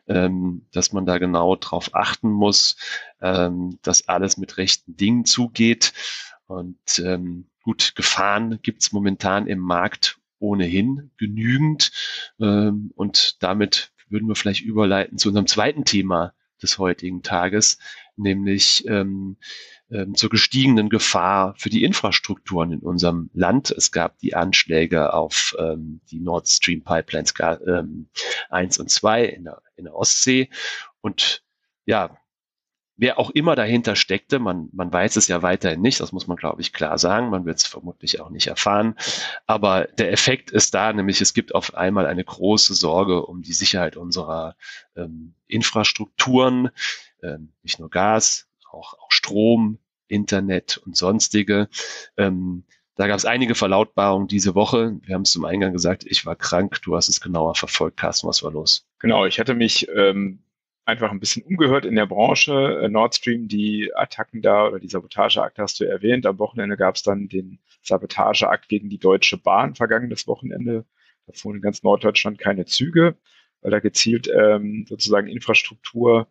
ähm, 0.08 0.68
dass 0.72 0.94
man 0.94 1.06
da 1.06 1.18
genau 1.18 1.56
darauf 1.56 1.96
achten 1.96 2.30
muss, 2.30 2.77
ähm, 3.22 3.80
dass 3.82 4.08
alles 4.08 4.38
mit 4.38 4.58
rechten 4.58 4.96
Dingen 4.96 5.25
zugeht. 5.25 5.94
Und 6.46 7.00
ähm, 7.00 7.48
gut, 7.63 7.94
Gefahren 7.96 8.60
gibt 8.62 8.84
es 8.84 8.92
momentan 8.92 9.48
im 9.48 9.60
Markt 9.60 10.20
ohnehin 10.46 11.12
genügend. 11.18 11.92
Ähm, 12.40 12.92
und 12.96 13.42
damit 13.44 13.92
würden 14.10 14.28
wir 14.28 14.36
vielleicht 14.36 14.62
überleiten 14.62 15.18
zu 15.18 15.30
unserem 15.30 15.48
zweiten 15.48 15.86
Thema 15.86 16.34
des 16.62 16.78
heutigen 16.78 17.22
Tages, 17.22 17.78
nämlich 18.16 18.88
ähm, 18.88 19.38
ähm, 19.92 20.16
zur 20.16 20.30
gestiegenen 20.30 20.90
Gefahr 20.90 21.54
für 21.58 21.70
die 21.70 21.84
Infrastrukturen 21.84 22.72
in 22.72 22.80
unserem 22.80 23.30
Land. 23.34 23.72
Es 23.72 23.92
gab 23.92 24.18
die 24.20 24.36
Anschläge 24.36 25.14
auf 25.14 25.56
ähm, 25.60 26.02
die 26.10 26.20
Nord 26.20 26.48
Stream 26.48 26.84
Pipelines 26.84 27.34
ähm, 27.68 28.10
1 28.50 28.80
und 28.80 28.90
2 28.90 29.25
in 29.25 29.44
der, 29.44 29.62
in 29.75 29.86
der 29.86 29.96
Ostsee. 29.96 30.50
Und 31.02 31.44
ja, 31.86 32.18
wer 32.98 33.20
auch 33.20 33.30
immer 33.30 33.56
dahinter 33.56 33.96
steckte, 33.96 34.40
man, 34.40 34.70
man 34.72 34.92
weiß 34.92 35.16
es 35.18 35.28
ja 35.28 35.42
weiterhin 35.42 35.82
nicht, 35.82 36.00
das 36.00 36.12
muss 36.12 36.28
man, 36.28 36.38
glaube 36.38 36.62
ich, 36.62 36.74
klar 36.74 36.98
sagen, 36.98 37.30
man 37.30 37.46
wird 37.46 37.58
es 37.58 37.68
vermutlich 37.68 38.22
auch 38.22 38.30
nicht 38.30 38.48
erfahren, 38.48 38.96
aber 39.46 39.86
der 39.98 40.12
Effekt 40.12 40.52
ist 40.52 40.74
da, 40.74 40.94
nämlich 40.94 41.22
es 41.22 41.34
gibt 41.34 41.54
auf 41.54 41.75
einmal 41.75 42.06
eine 42.06 42.24
große 42.24 42.74
Sorge 42.74 43.25
um 43.25 43.42
die 43.42 43.54
Sicherheit 43.54 43.98
unserer 43.98 44.56
ähm, 44.96 45.34
Infrastrukturen, 45.48 46.70
ähm, 47.22 47.52
nicht 47.64 47.80
nur 47.80 47.90
Gas, 47.90 48.48
auch, 48.72 48.94
auch 48.94 49.12
Strom, 49.12 49.80
Internet 50.08 50.78
und 50.78 50.96
sonstige. 50.96 51.70
Ähm, 52.18 52.64
da 52.96 53.08
gab 53.08 53.18
es 53.18 53.25
einige 53.25 53.56
Verlautbarungen 53.56 54.28
diese 54.28 54.56
Woche. 54.56 54.98
Wir 55.04 55.16
haben 55.16 55.24
es 55.24 55.32
zum 55.32 55.44
Eingang 55.44 55.74
gesagt, 55.74 56.06
ich 56.06 56.25
war 56.25 56.36
krank, 56.36 56.82
du 56.84 56.96
hast 56.96 57.10
es 57.10 57.20
genauer 57.20 57.56
verfolgt, 57.56 57.98
Carsten, 57.98 58.28
was 58.28 58.42
war 58.42 58.52
los? 58.52 58.88
Genau, 59.00 59.25
ich 59.25 59.40
hatte 59.40 59.54
mich 59.54 59.90
ähm, 59.94 60.40
einfach 60.86 61.12
ein 61.12 61.20
bisschen 61.20 61.44
umgehört 61.44 61.86
in 61.86 61.96
der 61.96 62.06
Branche. 62.06 62.82
Äh, 62.84 62.89
Nord 62.89 63.15
Stream, 63.15 63.48
die 63.48 63.92
Attacken 63.96 64.42
da 64.42 64.68
oder 64.68 64.80
die 64.80 64.88
Sabotageakt 64.88 65.58
hast 65.58 65.80
du 65.80 65.86
erwähnt. 65.86 66.25
Am 66.25 66.39
Wochenende 66.39 66.77
gab 66.77 66.96
es 66.96 67.04
dann 67.04 67.27
den 67.27 67.60
Sabotageakt 67.82 68.70
gegen 68.70 68.89
die 68.89 69.00
Deutsche 69.00 69.38
Bahn 69.38 69.75
vergangenes 69.75 70.27
Wochenende. 70.27 70.86
Da 71.27 71.34
fuhren 71.34 71.58
in 71.58 71.62
ganz 71.62 71.84
Norddeutschland 71.84 72.38
keine 72.39 72.65
Züge, 72.65 73.18
weil 73.62 73.72
da 73.72 73.80
gezielt 73.80 74.30
ähm, 74.34 74.86
sozusagen 74.88 75.27
Infrastruktur, 75.27 76.27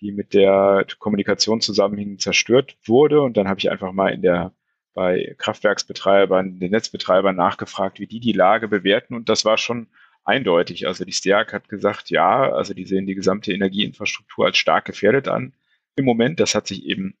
die 0.00 0.10
mit 0.12 0.34
der 0.34 0.84
Kommunikation 0.98 1.60
zusammenhing, 1.60 2.18
zerstört 2.18 2.76
wurde. 2.84 3.22
Und 3.22 3.36
dann 3.36 3.48
habe 3.48 3.60
ich 3.60 3.70
einfach 3.70 3.92
mal 3.92 4.08
in 4.08 4.22
der 4.22 4.52
bei 4.94 5.34
Kraftwerksbetreibern, 5.38 6.58
den 6.58 6.70
Netzbetreibern 6.70 7.34
nachgefragt, 7.34 7.98
wie 7.98 8.06
die 8.06 8.20
die 8.20 8.32
Lage 8.32 8.68
bewerten. 8.68 9.14
Und 9.14 9.28
das 9.28 9.44
war 9.44 9.56
schon 9.56 9.88
eindeutig. 10.24 10.86
Also 10.86 11.04
die 11.04 11.12
STEAG 11.12 11.52
hat 11.52 11.68
gesagt, 11.68 12.10
ja, 12.10 12.52
also 12.52 12.74
die 12.74 12.86
sehen 12.86 13.06
die 13.06 13.14
gesamte 13.14 13.52
Energieinfrastruktur 13.52 14.46
als 14.46 14.56
stark 14.56 14.84
gefährdet 14.84 15.28
an. 15.28 15.54
Im 15.96 16.04
Moment, 16.04 16.40
das 16.40 16.54
hat 16.54 16.66
sich 16.66 16.84
eben 16.84 17.16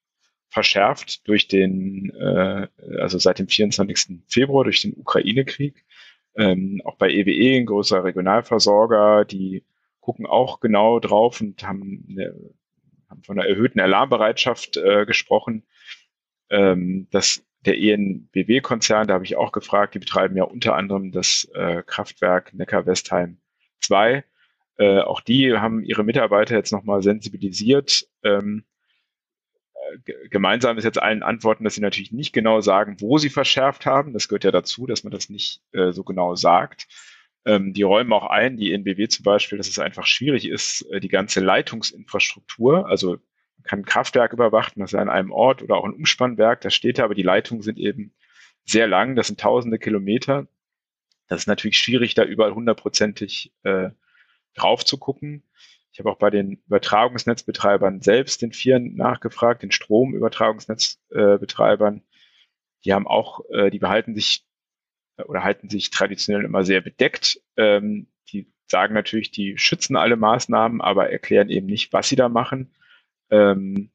verschärft 0.48 1.26
durch 1.28 1.48
den, 1.48 2.10
äh, 2.10 2.68
also 3.00 3.18
seit 3.18 3.38
dem 3.38 3.48
24. 3.48 4.20
Februar 4.28 4.64
durch 4.64 4.82
den 4.82 4.94
Ukraine-Krieg. 4.94 5.84
Ähm, 6.36 6.80
auch 6.84 6.96
bei 6.96 7.10
EWE, 7.10 7.30
e, 7.30 7.58
ein 7.58 7.66
größerer 7.66 8.04
Regionalversorger, 8.04 9.24
die 9.24 9.64
gucken 10.00 10.26
auch 10.26 10.60
genau 10.60 10.98
drauf 10.98 11.40
und 11.40 11.62
haben, 11.66 12.06
eine, 12.10 12.34
haben 13.08 13.22
von 13.22 13.38
einer 13.38 13.48
erhöhten 13.48 13.80
Alarmbereitschaft 13.80 14.76
äh, 14.76 15.06
gesprochen. 15.06 15.64
Ähm, 16.50 17.08
das 17.10 17.44
der 17.64 17.78
ENBW-Konzern, 17.78 19.06
da 19.06 19.14
habe 19.14 19.24
ich 19.24 19.36
auch 19.36 19.52
gefragt, 19.52 19.94
die 19.94 19.98
betreiben 19.98 20.36
ja 20.36 20.44
unter 20.44 20.74
anderem 20.74 21.12
das 21.12 21.48
äh, 21.54 21.82
Kraftwerk 21.86 22.52
Neckar-Westheim 22.54 23.38
2. 23.80 24.24
Äh, 24.78 25.00
auch 25.00 25.20
die 25.20 25.52
haben 25.54 25.84
ihre 25.84 26.04
Mitarbeiter 26.04 26.56
jetzt 26.56 26.72
nochmal 26.72 27.02
sensibilisiert. 27.02 28.08
Ähm, 28.24 28.64
äh, 29.74 30.28
gemeinsam 30.28 30.78
ist 30.78 30.84
jetzt 30.84 31.00
allen 31.00 31.22
Antworten, 31.22 31.64
dass 31.64 31.74
sie 31.74 31.80
natürlich 31.80 32.12
nicht 32.12 32.32
genau 32.32 32.60
sagen, 32.60 32.96
wo 33.00 33.18
sie 33.18 33.30
verschärft 33.30 33.86
haben. 33.86 34.12
Das 34.12 34.28
gehört 34.28 34.44
ja 34.44 34.50
dazu, 34.50 34.86
dass 34.86 35.04
man 35.04 35.12
das 35.12 35.28
nicht 35.28 35.62
äh, 35.72 35.92
so 35.92 36.02
genau 36.02 36.34
sagt. 36.34 36.88
Ähm, 37.44 37.72
die 37.72 37.82
räumen 37.82 38.12
auch 38.12 38.26
ein, 38.26 38.56
die 38.56 38.72
ENBW 38.72 39.08
zum 39.08 39.24
Beispiel, 39.24 39.58
dass 39.58 39.68
es 39.68 39.78
einfach 39.78 40.06
schwierig 40.06 40.48
ist, 40.48 40.82
äh, 40.90 41.00
die 41.00 41.08
ganze 41.08 41.40
Leitungsinfrastruktur, 41.40 42.88
also 42.88 43.18
kann 43.64 43.80
ein 43.80 43.84
Kraftwerk 43.84 44.32
überwachen, 44.32 44.80
das 44.80 44.92
ist 44.92 44.98
an 44.98 45.08
einem 45.08 45.32
Ort 45.32 45.62
oder 45.62 45.76
auch 45.76 45.84
ein 45.84 45.94
Umspannwerk, 45.94 46.60
das 46.60 46.74
steht 46.74 46.98
da, 46.98 47.04
aber 47.04 47.14
die 47.14 47.22
Leitungen 47.22 47.62
sind 47.62 47.78
eben 47.78 48.14
sehr 48.64 48.86
lang, 48.86 49.16
das 49.16 49.28
sind 49.28 49.40
tausende 49.40 49.78
Kilometer. 49.78 50.46
Das 51.28 51.42
ist 51.42 51.46
natürlich 51.46 51.78
schwierig, 51.78 52.14
da 52.14 52.24
überall 52.24 52.54
hundertprozentig 52.54 53.52
äh, 53.62 53.90
drauf 54.54 54.84
zu 54.84 54.98
gucken. 54.98 55.44
Ich 55.92 55.98
habe 55.98 56.10
auch 56.10 56.18
bei 56.18 56.30
den 56.30 56.62
Übertragungsnetzbetreibern 56.66 58.00
selbst, 58.00 58.42
den 58.42 58.52
Vieren, 58.52 58.94
nachgefragt, 58.96 59.62
den 59.62 59.72
Stromübertragungsnetzbetreibern. 59.72 62.02
Die 62.84 62.92
haben 62.92 63.06
auch, 63.06 63.40
äh, 63.50 63.70
die 63.70 63.78
behalten 63.78 64.14
sich 64.14 64.44
oder 65.26 65.44
halten 65.44 65.68
sich 65.68 65.90
traditionell 65.90 66.44
immer 66.44 66.64
sehr 66.64 66.80
bedeckt. 66.80 67.40
Ähm, 67.56 68.08
die 68.32 68.50
sagen 68.66 68.94
natürlich, 68.94 69.30
die 69.30 69.58
schützen 69.58 69.96
alle 69.96 70.16
Maßnahmen, 70.16 70.80
aber 70.80 71.10
erklären 71.10 71.50
eben 71.50 71.66
nicht, 71.66 71.92
was 71.92 72.08
sie 72.08 72.16
da 72.16 72.28
machen. 72.28 72.72
Ähm, 73.32 73.90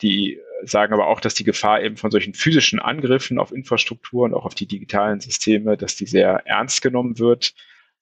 die 0.00 0.40
sagen 0.64 0.94
aber 0.94 1.08
auch, 1.08 1.20
dass 1.20 1.34
die 1.34 1.44
Gefahr 1.44 1.82
eben 1.82 1.96
von 1.96 2.10
solchen 2.10 2.34
physischen 2.34 2.78
Angriffen 2.78 3.38
auf 3.38 3.52
Infrastruktur 3.52 4.24
und 4.24 4.34
auch 4.34 4.44
auf 4.44 4.54
die 4.54 4.66
digitalen 4.66 5.20
Systeme, 5.20 5.76
dass 5.76 5.96
die 5.96 6.06
sehr 6.06 6.46
ernst 6.46 6.82
genommen 6.82 7.18
wird. 7.18 7.54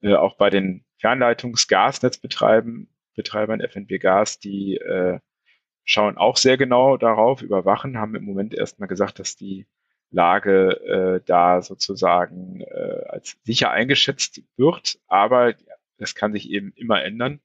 Äh, 0.03 0.15
auch 0.15 0.37
bei 0.37 0.51
den 0.51 0.85
Fernleitungsgasnetzbetreibern, 0.99 2.89
Betreibern 3.17 3.61
FNB 3.61 3.99
Gas, 4.01 4.39
die 4.39 4.77
äh, 4.77 5.19
schauen 5.85 6.17
auch 6.17 6.37
sehr 6.37 6.57
genau 6.57 6.97
darauf, 6.97 7.43
überwachen, 7.43 7.99
haben 7.99 8.15
im 8.15 8.25
Moment 8.25 8.55
erstmal 8.55 8.89
gesagt, 8.89 9.19
dass 9.19 9.37
die 9.37 9.67
Lage 10.11 10.81
äh, 10.87 11.21
da 11.27 11.63
sozusagen 11.63 12.61
äh, 12.63 13.05
als 13.09 13.37
sicher 13.45 13.71
eingeschätzt 13.71 14.43
wird, 14.57 14.99
aber 15.07 15.55
das 15.99 16.15
kann 16.15 16.33
sich 16.33 16.51
eben 16.51 16.73
immer 16.77 17.03
ändern 17.03 17.41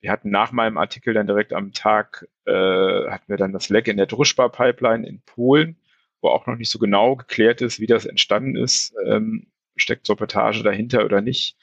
wir 0.00 0.10
hatten 0.10 0.30
nach 0.30 0.52
meinem 0.52 0.76
Artikel 0.78 1.14
dann 1.14 1.26
direkt 1.26 1.52
am 1.52 1.72
Tag, 1.72 2.26
äh, 2.44 2.52
hatten 2.52 3.28
wir 3.28 3.36
dann 3.36 3.52
das 3.52 3.68
Leck 3.68 3.88
in 3.88 3.96
der 3.96 4.06
Druschbar-Pipeline 4.06 5.06
in 5.06 5.22
Polen, 5.22 5.76
wo 6.20 6.28
auch 6.28 6.46
noch 6.46 6.56
nicht 6.56 6.70
so 6.70 6.78
genau 6.78 7.16
geklärt 7.16 7.60
ist, 7.60 7.80
wie 7.80 7.86
das 7.86 8.06
entstanden 8.06 8.56
ist. 8.56 8.94
Ähm, 9.06 9.48
steckt 9.76 10.06
Sabotage 10.06 10.62
dahinter 10.62 11.04
oder 11.04 11.20
nicht? 11.20 11.56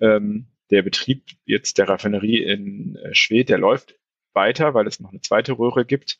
Ähm, 0.00 0.48
der 0.70 0.82
Betrieb 0.82 1.24
jetzt 1.44 1.78
der 1.78 1.88
Raffinerie 1.88 2.42
in 2.42 2.96
äh, 2.96 3.14
Schwedt, 3.14 3.48
der 3.48 3.58
läuft 3.58 3.96
weiter, 4.34 4.74
weil 4.74 4.86
es 4.86 5.00
noch 5.00 5.10
eine 5.10 5.20
zweite 5.20 5.58
Röhre 5.58 5.84
gibt. 5.84 6.18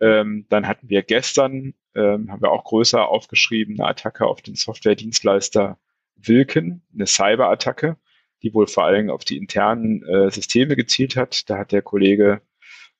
Ähm, 0.00 0.46
dann 0.48 0.66
hatten 0.66 0.88
wir 0.88 1.02
gestern, 1.02 1.74
ähm, 1.94 2.30
haben 2.30 2.42
wir 2.42 2.52
auch 2.52 2.64
größer 2.64 3.08
aufgeschrieben, 3.08 3.78
eine 3.80 3.88
Attacke 3.88 4.26
auf 4.26 4.42
den 4.42 4.54
Softwaredienstleister 4.54 5.78
Wilken, 6.16 6.82
eine 6.94 7.06
Cyberattacke 7.06 7.96
die 8.42 8.54
wohl 8.54 8.66
vor 8.66 8.84
allem 8.84 9.10
auf 9.10 9.24
die 9.24 9.36
internen 9.36 10.02
äh, 10.04 10.30
Systeme 10.30 10.76
gezielt 10.76 11.16
hat. 11.16 11.48
Da 11.50 11.58
hat 11.58 11.72
der 11.72 11.82
Kollege 11.82 12.42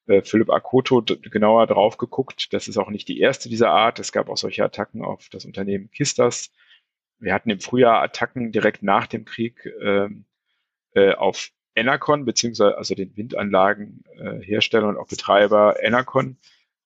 äh, 0.07 0.23
Philipp 0.23 0.51
Akoto 0.51 1.03
genauer 1.03 1.67
drauf 1.67 1.97
geguckt. 1.97 2.53
Das 2.53 2.69
ist 2.69 2.77
auch 2.77 2.91
nicht 2.91 3.09
die 3.09 3.21
erste 3.21 3.49
dieser 3.49 3.71
Art. 3.71 3.99
Es 3.99 4.13
gab 4.13 4.29
auch 4.29 4.37
solche 4.37 4.65
Attacken 4.65 5.03
auf 5.03 5.29
das 5.31 5.45
Unternehmen 5.45 5.91
Kistas. 5.91 6.51
Wir 7.19 7.35
hatten 7.35 7.51
im 7.51 7.61
Frühjahr 7.61 8.03
Attacken 8.03 8.51
direkt 8.53 8.83
nach 8.83 9.07
dem 9.07 9.25
Krieg 9.25 9.67
äh, 9.67 10.09
äh, 10.95 11.15
auf 11.15 11.51
Enercon, 11.75 12.25
beziehungsweise 12.25 12.77
also 12.77 12.95
den 12.95 13.17
Windanlagenhersteller 13.17 14.87
äh, 14.87 14.89
und 14.89 14.97
auch 14.97 15.07
Betreiber 15.07 15.83
Enercon. 15.83 16.39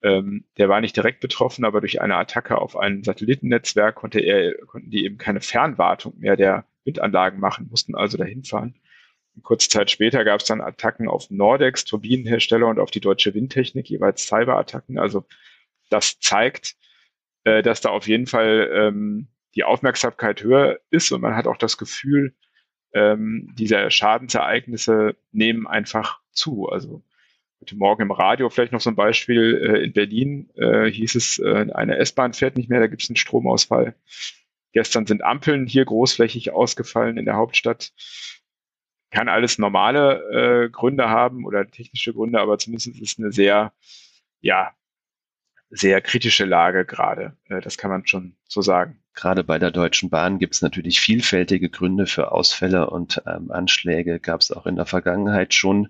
Ähm, 0.02 0.44
der 0.58 0.68
war 0.68 0.80
nicht 0.80 0.96
direkt 0.96 1.20
betroffen, 1.20 1.64
aber 1.64 1.80
durch 1.80 2.02
eine 2.02 2.16
Attacke 2.16 2.58
auf 2.58 2.76
ein 2.76 3.02
Satellitennetzwerk 3.02 3.94
konnte 3.94 4.20
er, 4.20 4.54
konnten 4.66 4.90
die 4.90 5.04
eben 5.04 5.16
keine 5.16 5.40
Fernwartung 5.40 6.18
mehr 6.18 6.37
der 6.37 6.66
Windanlagen 6.85 7.41
machen, 7.41 7.69
mussten 7.71 7.95
also 7.95 8.17
dahin 8.17 8.45
fahren. 8.45 8.75
kurze 9.43 9.69
Zeit 9.69 9.91
später 9.91 10.25
gab 10.25 10.41
es 10.41 10.47
dann 10.47 10.61
Attacken 10.61 11.09
auf 11.09 11.31
Nordex, 11.31 11.85
Turbinenhersteller 11.85 12.67
und 12.67 12.79
auf 12.79 12.91
die 12.91 13.00
deutsche 13.00 13.35
Windtechnik, 13.35 13.88
jeweils 13.88 14.26
Cyberattacken. 14.26 14.99
Also 14.99 15.25
das 15.91 16.19
zeigt, 16.21 16.76
äh, 17.45 17.62
dass 17.62 17.81
da 17.81 17.91
auf 17.91 18.07
jeden 18.07 18.26
Fall 18.26 18.71
ähm, 18.73 19.29
die 19.55 19.64
Aufmerksamkeit 19.64 20.43
höher 20.43 20.81
ist 20.91 21.12
und 21.12 21.21
man 21.21 21.37
hat 21.37 21.47
auch 21.47 21.57
das 21.57 21.79
Gefühl, 21.79 22.35
ähm, 22.93 23.53
diese 23.59 23.91
Schadensereignisse 23.91 25.17
nehmen 25.33 25.67
einfach 25.67 26.21
zu. 26.33 26.69
Also 26.69 27.03
heute 27.61 27.76
Morgen 27.76 28.03
im 28.03 28.11
Radio 28.11 28.49
vielleicht 28.50 28.73
noch 28.73 28.81
so 28.81 28.91
ein 28.91 28.97
Beispiel. 28.97 29.55
Äh, 29.55 29.85
in 29.85 29.93
Berlin 29.93 30.50
äh, 30.55 30.91
hieß 30.91 31.14
es, 31.17 31.38
äh, 31.38 31.67
eine 31.73 31.99
S-Bahn 31.99 32.33
fährt 32.33 32.57
nicht 32.57 32.71
mehr, 32.71 32.81
da 32.81 32.87
gibt 32.87 33.03
es 33.03 33.11
einen 33.11 33.17
Stromausfall. 33.17 33.95
Gestern 34.75 35.07
sind 35.07 35.23
Ampeln 35.25 35.66
hier 35.66 35.85
großflächig 35.85 36.52
ausgefallen 36.52 37.16
in 37.16 37.25
der 37.25 37.37
Hauptstadt. 37.37 37.93
Kann 39.11 39.28
alles 39.28 39.57
normale 39.59 40.64
äh, 40.64 40.69
Gründe 40.69 41.09
haben 41.09 41.47
oder 41.47 41.71
technische 41.71 42.12
Gründe, 42.12 42.40
aber 42.40 42.59
zumindest 42.59 42.88
ist 42.88 43.00
es 43.00 43.19
eine 43.19 43.31
sehr, 43.31 43.73
ja, 44.40 44.73
sehr 45.71 46.00
kritische 46.00 46.45
Lage 46.45 46.85
gerade. 46.85 47.37
Äh, 47.49 47.61
das 47.61 47.78
kann 47.78 47.90
man 47.90 48.07
schon 48.07 48.37
so 48.49 48.62
sagen. 48.62 49.00
Gerade 49.14 49.45
bei 49.45 49.61
der 49.61 49.71
Deutschen 49.71 50.11
Bahn 50.11 50.40
gibt 50.40 50.54
es 50.54 50.62
natürlich 50.62 51.00
vielfältige 51.00 51.71
Gründe 51.71 52.07
für 52.07 52.33
Ausfälle 52.33 52.90
und 52.90 53.23
ähm, 53.26 53.52
Anschläge 53.52 54.19
gab 54.19 54.40
es 54.40 54.50
auch 54.50 54.66
in 54.66 54.75
der 54.75 54.87
Vergangenheit 54.87 55.54
schon. 55.54 55.88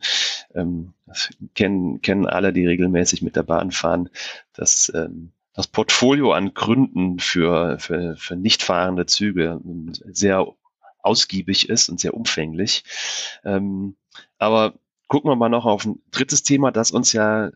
Ähm, 0.54 0.92
das 1.06 1.30
kennen, 1.54 2.02
kennen 2.02 2.26
alle, 2.26 2.52
die 2.52 2.66
regelmäßig 2.66 3.22
mit 3.22 3.34
der 3.34 3.44
Bahn 3.44 3.70
fahren, 3.70 4.10
dass 4.52 4.92
ähm, 4.94 5.32
das 5.54 5.68
Portfolio 5.68 6.32
an 6.32 6.52
Gründen 6.52 7.20
für, 7.20 7.78
für, 7.78 8.16
für 8.16 8.36
nicht 8.36 8.62
fahrende 8.62 9.06
Züge 9.06 9.60
ähm, 9.64 9.92
sehr 9.92 10.46
ausgiebig 11.00 11.68
ist 11.68 11.88
und 11.88 12.00
sehr 12.00 12.14
umfänglich. 12.14 12.82
Ähm, 13.44 13.96
aber 14.38 14.74
gucken 15.06 15.30
wir 15.30 15.36
mal 15.36 15.48
noch 15.48 15.64
auf 15.64 15.84
ein 15.84 16.02
drittes 16.10 16.42
Thema, 16.42 16.72
das 16.72 16.90
uns 16.90 17.12
ja 17.12 17.50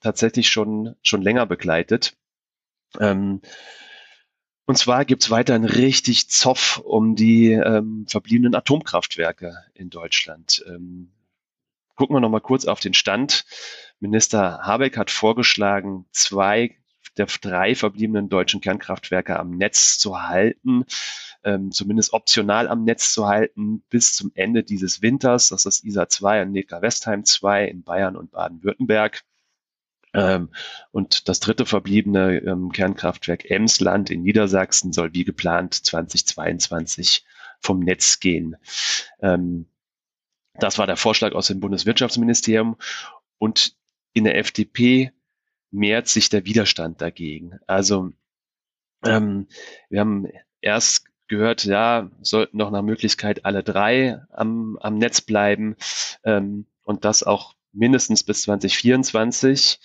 tatsächlich 0.00 0.48
schon, 0.48 0.94
schon 1.02 1.22
länger 1.22 1.46
begleitet. 1.46 2.16
Ähm, 2.98 3.40
und 4.66 4.76
zwar 4.76 5.04
gibt's 5.04 5.30
weiterhin 5.30 5.64
richtig 5.64 6.30
Zoff 6.30 6.80
um 6.84 7.16
die 7.16 7.52
ähm, 7.52 8.06
verbliebenen 8.08 8.54
Atomkraftwerke 8.54 9.56
in 9.74 9.90
Deutschland. 9.90 10.64
Ähm, 10.68 11.10
gucken 11.96 12.14
wir 12.14 12.20
noch 12.20 12.30
mal 12.30 12.40
kurz 12.40 12.66
auf 12.66 12.78
den 12.78 12.94
Stand. 12.94 13.44
Minister 13.98 14.60
Habeck 14.62 14.96
hat 14.96 15.10
vorgeschlagen, 15.10 16.06
zwei 16.12 16.79
der 17.16 17.26
drei 17.26 17.74
verbliebenen 17.74 18.28
deutschen 18.28 18.60
Kernkraftwerke 18.60 19.38
am 19.38 19.50
Netz 19.50 19.98
zu 19.98 20.22
halten, 20.22 20.84
ähm, 21.44 21.72
zumindest 21.72 22.12
optional 22.12 22.68
am 22.68 22.84
Netz 22.84 23.12
zu 23.12 23.26
halten 23.26 23.82
bis 23.88 24.14
zum 24.14 24.32
Ende 24.34 24.62
dieses 24.62 25.02
Winters. 25.02 25.48
Das 25.48 25.64
ist 25.66 25.84
ISA 25.84 26.08
2 26.08 26.42
und 26.42 26.52
Neckar-Westheim 26.52 27.24
2 27.24 27.66
in 27.66 27.82
Bayern 27.82 28.16
und 28.16 28.30
Baden-Württemberg. 28.30 29.22
Ähm, 30.12 30.50
und 30.90 31.28
das 31.28 31.40
dritte 31.40 31.66
verbliebene 31.66 32.38
ähm, 32.38 32.72
Kernkraftwerk 32.72 33.48
Emsland 33.48 34.10
in 34.10 34.22
Niedersachsen 34.22 34.92
soll 34.92 35.12
wie 35.14 35.24
geplant 35.24 35.74
2022 35.74 37.24
vom 37.60 37.80
Netz 37.80 38.18
gehen. 38.20 38.56
Ähm, 39.20 39.66
das 40.54 40.78
war 40.78 40.86
der 40.86 40.96
Vorschlag 40.96 41.32
aus 41.32 41.46
dem 41.46 41.60
Bundeswirtschaftsministerium. 41.60 42.76
Und 43.38 43.74
in 44.12 44.24
der 44.24 44.36
FDP 44.36 45.12
mehrt 45.70 46.08
sich 46.08 46.28
der 46.28 46.44
Widerstand 46.44 47.00
dagegen. 47.00 47.58
Also 47.66 48.10
ähm, 49.04 49.46
wir 49.88 50.00
haben 50.00 50.26
erst 50.60 51.06
gehört, 51.28 51.64
ja, 51.64 52.10
sollten 52.22 52.58
doch 52.58 52.70
nach 52.70 52.82
Möglichkeit 52.82 53.44
alle 53.44 53.62
drei 53.62 54.20
am, 54.32 54.76
am 54.80 54.96
Netz 54.98 55.20
bleiben 55.20 55.76
ähm, 56.24 56.66
und 56.82 57.04
das 57.04 57.22
auch 57.22 57.54
mindestens 57.72 58.24
bis 58.24 58.42
2024. 58.42 59.78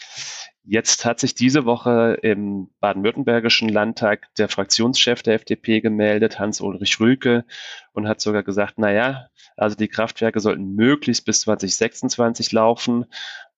Jetzt 0.67 1.05
hat 1.05 1.19
sich 1.19 1.35
diese 1.35 1.65
Woche 1.65 2.17
im 2.23 2.71
baden-württembergischen 2.79 3.69
Landtag 3.69 4.33
der 4.35 4.49
Fraktionschef 4.49 5.21
der 5.21 5.35
FDP 5.35 5.79
gemeldet, 5.79 6.39
Hans-Ulrich 6.39 6.99
Rüke, 6.99 7.45
und 7.93 8.07
hat 8.07 8.19
sogar 8.19 8.41
gesagt, 8.41 8.75
na 8.77 8.91
ja, 8.91 9.27
also 9.57 9.75
die 9.75 9.87
Kraftwerke 9.87 10.39
sollten 10.39 10.73
möglichst 10.73 11.23
bis 11.23 11.41
2026 11.41 12.51
laufen. 12.51 13.05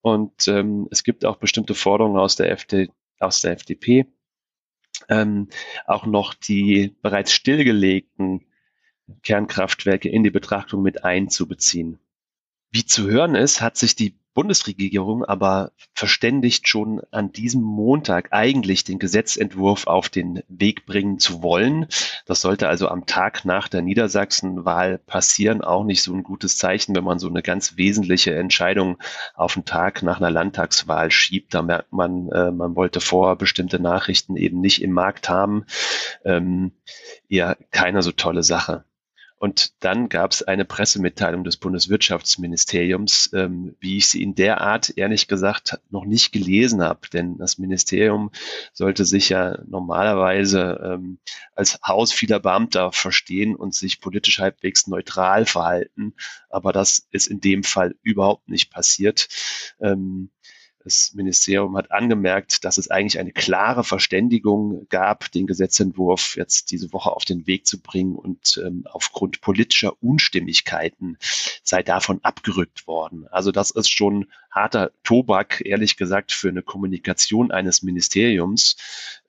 Und 0.01 0.49
ähm, 0.49 0.89
es 0.91 1.03
gibt 1.03 1.23
auch 1.23 1.37
bestimmte 1.37 1.75
Forderungen 1.75 2.17
aus 2.17 2.35
der, 2.35 2.51
FD, 2.51 2.89
aus 3.19 3.39
der 3.39 3.53
FDP, 3.53 4.07
ähm, 5.07 5.47
auch 5.85 6.05
noch 6.05 6.33
die 6.33 6.93
bereits 7.01 7.31
stillgelegten 7.31 8.46
Kernkraftwerke 9.24 10.09
in 10.09 10.24
die 10.24 10.29
Betrachtung 10.29 10.81
mit 10.81 11.05
einzubeziehen. 11.05 12.00
Wie 12.72 12.85
zu 12.85 13.09
hören 13.09 13.35
ist, 13.35 13.61
hat 13.61 13.77
sich 13.77 13.96
die 13.96 14.20
Bundesregierung 14.37 15.25
aber 15.25 15.71
verständigt, 15.95 16.67
schon 16.67 17.01
an 17.09 17.31
diesem 17.31 17.63
Montag 17.63 18.27
eigentlich 18.33 18.83
den 18.83 19.00
Gesetzentwurf 19.00 19.87
auf 19.87 20.09
den 20.09 20.43
Weg 20.47 20.85
bringen 20.85 21.17
zu 21.17 21.41
wollen. 21.41 21.87
Das 22.27 22.41
sollte 22.41 22.67
also 22.67 22.87
am 22.87 23.07
Tag 23.07 23.45
nach 23.45 23.67
der 23.67 23.81
Niedersachsenwahl 23.81 25.00
passieren. 25.00 25.63
Auch 25.63 25.83
nicht 25.83 26.03
so 26.03 26.13
ein 26.13 26.21
gutes 26.21 26.59
Zeichen, 26.59 26.95
wenn 26.95 27.03
man 27.03 27.17
so 27.17 27.27
eine 27.27 27.41
ganz 27.41 27.77
wesentliche 27.77 28.35
Entscheidung 28.35 29.00
auf 29.33 29.55
den 29.55 29.65
Tag 29.65 30.03
nach 30.03 30.17
einer 30.17 30.29
Landtagswahl 30.29 31.09
schiebt. 31.09 31.55
Da 31.55 31.63
merkt 31.63 31.91
man, 31.91 32.29
äh, 32.29 32.51
man 32.51 32.75
wollte 32.75 33.01
vorher 33.01 33.37
bestimmte 33.37 33.79
Nachrichten 33.79 34.37
eben 34.37 34.61
nicht 34.61 34.83
im 34.83 34.91
Markt 34.91 35.29
haben. 35.29 35.65
Ähm, 36.23 36.73
eher 37.27 37.57
keine 37.71 38.03
so 38.03 38.11
tolle 38.11 38.43
Sache. 38.43 38.83
Und 39.39 39.83
dann 39.83 40.09
gab 40.09 40.31
es 40.31 40.41
eine 40.41 40.65
Pressemitteilung 40.65 41.43
des 41.43 41.57
Bundeswirtschaftsministeriums, 41.57 43.29
ähm, 43.33 43.75
wie 43.79 43.97
ich 43.97 44.07
sie 44.07 44.23
in 44.23 44.33
der 44.33 44.61
Art 44.61 44.93
ehrlich 44.97 45.27
gesagt 45.27 45.79
noch 45.91 46.05
nicht 46.05 46.31
gelesen 46.31 46.81
habe. 46.81 47.07
Denn 47.13 47.37
das 47.37 47.59
Ministerium 47.59 48.31
sollte 48.73 49.05
sich 49.05 49.29
ja 49.29 49.59
normalerweise 49.67 50.79
ähm, 50.83 51.19
als 51.53 51.79
Haus 51.85 52.11
vieler 52.11 52.39
Beamter 52.39 52.91
verstehen 52.91 53.55
und 53.55 53.75
sich 53.75 54.01
politisch 54.01 54.39
halbwegs 54.39 54.87
neutral 54.87 55.45
verhalten. 55.45 56.15
Aber 56.50 56.73
das 56.73 57.07
ist 57.11 57.27
in 57.27 57.39
dem 57.39 57.63
Fall 57.63 57.95
überhaupt 58.01 58.50
nicht 58.50 58.71
passiert. 58.71 59.27
Ähm, 59.79 60.31
das 60.87 61.11
Ministerium 61.13 61.75
hat 61.75 61.91
angemerkt, 61.91 62.63
dass 62.63 62.77
es 62.77 62.89
eigentlich 62.89 63.19
eine 63.19 63.33
klare 63.33 63.83
Verständigung 63.83 64.87
gab, 64.87 65.29
den 65.33 65.45
Gesetzentwurf 65.45 66.37
jetzt 66.37 66.71
diese 66.71 66.93
Woche 66.93 67.11
auf 67.11 67.25
den 67.25 67.45
Weg 67.45 67.67
zu 67.67 67.81
bringen 67.81 68.15
und 68.15 68.61
ähm, 68.65 68.85
aufgrund 68.89 69.41
politischer 69.41 70.01
Unstimmigkeiten 70.01 71.17
sei 71.61 71.83
davon 71.83 72.23
abgerückt 72.23 72.87
worden. 72.87 73.27
Also 73.27 73.51
das 73.51 73.71
ist 73.71 73.89
schon 73.89 74.31
harter 74.50 74.91
Tobak, 75.03 75.61
ehrlich 75.65 75.97
gesagt, 75.97 76.31
für 76.31 76.47
eine 76.47 76.63
Kommunikation 76.63 77.51
eines 77.51 77.83
Ministeriums, 77.83 78.77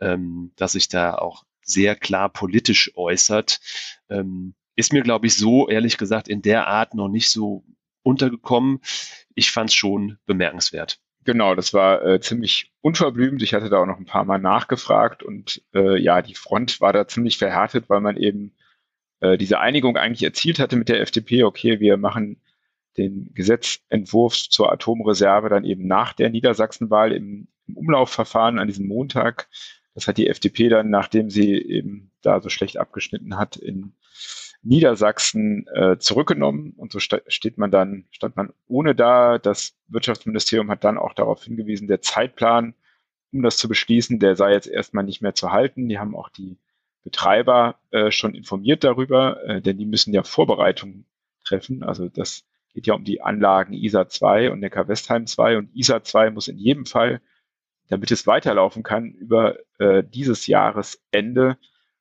ähm, 0.01 0.53
dass 0.55 0.73
sich 0.73 0.89
da 0.89 1.15
auch 1.15 1.45
sehr 1.61 1.97
klar 1.97 2.29
politisch 2.29 2.93
äußert. 2.95 3.59
Ähm, 4.09 4.55
ist 4.77 4.93
mir, 4.93 5.03
glaube 5.03 5.27
ich, 5.27 5.35
so, 5.35 5.69
ehrlich 5.69 5.99
gesagt, 5.99 6.29
in 6.29 6.41
der 6.41 6.69
Art 6.69 6.95
noch 6.95 7.09
nicht 7.09 7.31
so 7.31 7.65
untergekommen. 8.05 8.81
Ich 9.35 9.51
fand 9.51 9.71
es 9.71 9.75
schon 9.75 10.19
bemerkenswert. 10.25 11.01
Genau, 11.29 11.55
das 11.55 11.75
war 11.75 12.03
äh, 12.07 12.21
ziemlich 12.21 12.73
unverblümt. 12.81 13.43
Ich 13.43 13.53
hatte 13.53 13.69
da 13.69 13.83
auch 13.83 13.87
noch 13.87 13.99
ein 13.99 14.07
paar 14.07 14.25
Mal 14.25 14.39
nachgefragt 14.39 15.23
und 15.23 15.61
äh, 15.75 16.01
ja, 16.01 16.23
die 16.23 16.35
Front 16.35 16.81
war 16.81 16.95
da 16.95 17.07
ziemlich 17.07 17.37
verhärtet, 17.37 17.91
weil 17.91 18.01
man 18.01 18.17
eben 18.17 18.57
äh, 19.21 19.37
diese 19.37 19.61
Einigung 19.61 19.99
eigentlich 19.99 20.23
erzielt 20.23 20.59
hatte 20.59 20.77
mit 20.77 20.89
der 20.89 21.03
FDP. 21.03 21.45
Okay, 21.45 21.81
wir 21.81 21.99
machen 21.99 22.41
den 22.97 23.31
Gesetzentwurf 23.35 24.37
zur 24.49 24.73
Atomreserve 24.73 25.51
dann 25.51 25.67
eben 25.67 25.87
nach 25.87 26.15
der 26.15 26.31
Niedersachsenwahl 26.31 27.13
im, 27.13 27.49
im 27.67 27.77
Umlaufverfahren 27.77 28.59
an 28.59 28.67
diesem 28.67 28.87
Montag. 28.87 29.51
Das 29.93 30.09
hat 30.09 30.17
die 30.17 30.29
FDP 30.29 30.71
dann, 30.71 30.89
nachdem 30.89 31.29
sie 31.29 31.53
eben 31.53 32.11
da 32.23 32.41
so 32.41 32.49
schlecht 32.49 32.79
abgeschnitten 32.79 33.37
hat, 33.37 33.57
in 33.57 33.93
Niedersachsen 34.69 35.67
äh, 35.69 35.99
zurückgenommen 35.99 36.75
und 36.77 36.93
so 36.93 36.99
st 37.01 37.23
steht 37.29 37.57
man 37.57 37.71
dann, 37.71 38.05
stand 38.11 38.37
man 38.37 38.53
ohne 38.67 38.95
da. 38.95 39.39
Das 39.39 39.75
Wirtschaftsministerium 39.89 40.71
hat 40.71 40.85
dann 40.85 40.99
auch 40.99 41.15
darauf 41.15 41.43
hingewiesen, 41.43 41.89
der 41.89 42.03
Zeitplan, 42.03 42.75
um 43.33 43.43
das 43.43 43.57
zu 43.57 43.69
beschließen, 43.69 44.19
der 44.19 44.37
sei 44.37 44.53
jetzt 44.53 44.67
erstmal 44.67 45.05
nicht 45.05 45.23
mehr 45.23 45.35
zu 45.35 45.53
halten. 45.53 45.89
Die 45.89 45.99
haben 45.99 46.15
auch 46.15 46.29
die 46.29 46.59
Betreiber 47.03 47.77
äh, 47.93 48.11
schon 48.11 48.35
informiert 48.35 48.85
darüber, 48.85 49.43
äh, 49.45 49.63
denn 49.63 49.79
die 49.79 49.87
müssen 49.87 50.13
ja 50.13 50.23
Vorbereitungen 50.23 51.07
treffen. 51.45 51.83
Also 51.83 52.11
das 52.11 52.45
geht 52.75 52.87
ja 52.87 52.95
um 52.95 53.05
die 53.05 53.23
Anlagen 53.23 53.73
ISA 53.73 54.09
2 54.09 54.51
und 54.51 54.61
Neckar-Westheim 54.61 55.27
2 55.27 55.57
und 55.57 55.75
ISA 55.75 56.03
2 56.03 56.31
muss 56.31 56.49
in 56.49 56.59
jedem 56.59 56.85
Fall, 56.85 57.23
damit 57.89 58.11
es 58.11 58.27
weiterlaufen 58.27 58.83
kann, 58.83 59.13
über 59.13 59.57
äh, 59.79 60.05
dieses 60.05 60.47
Jahresende 60.47 61.57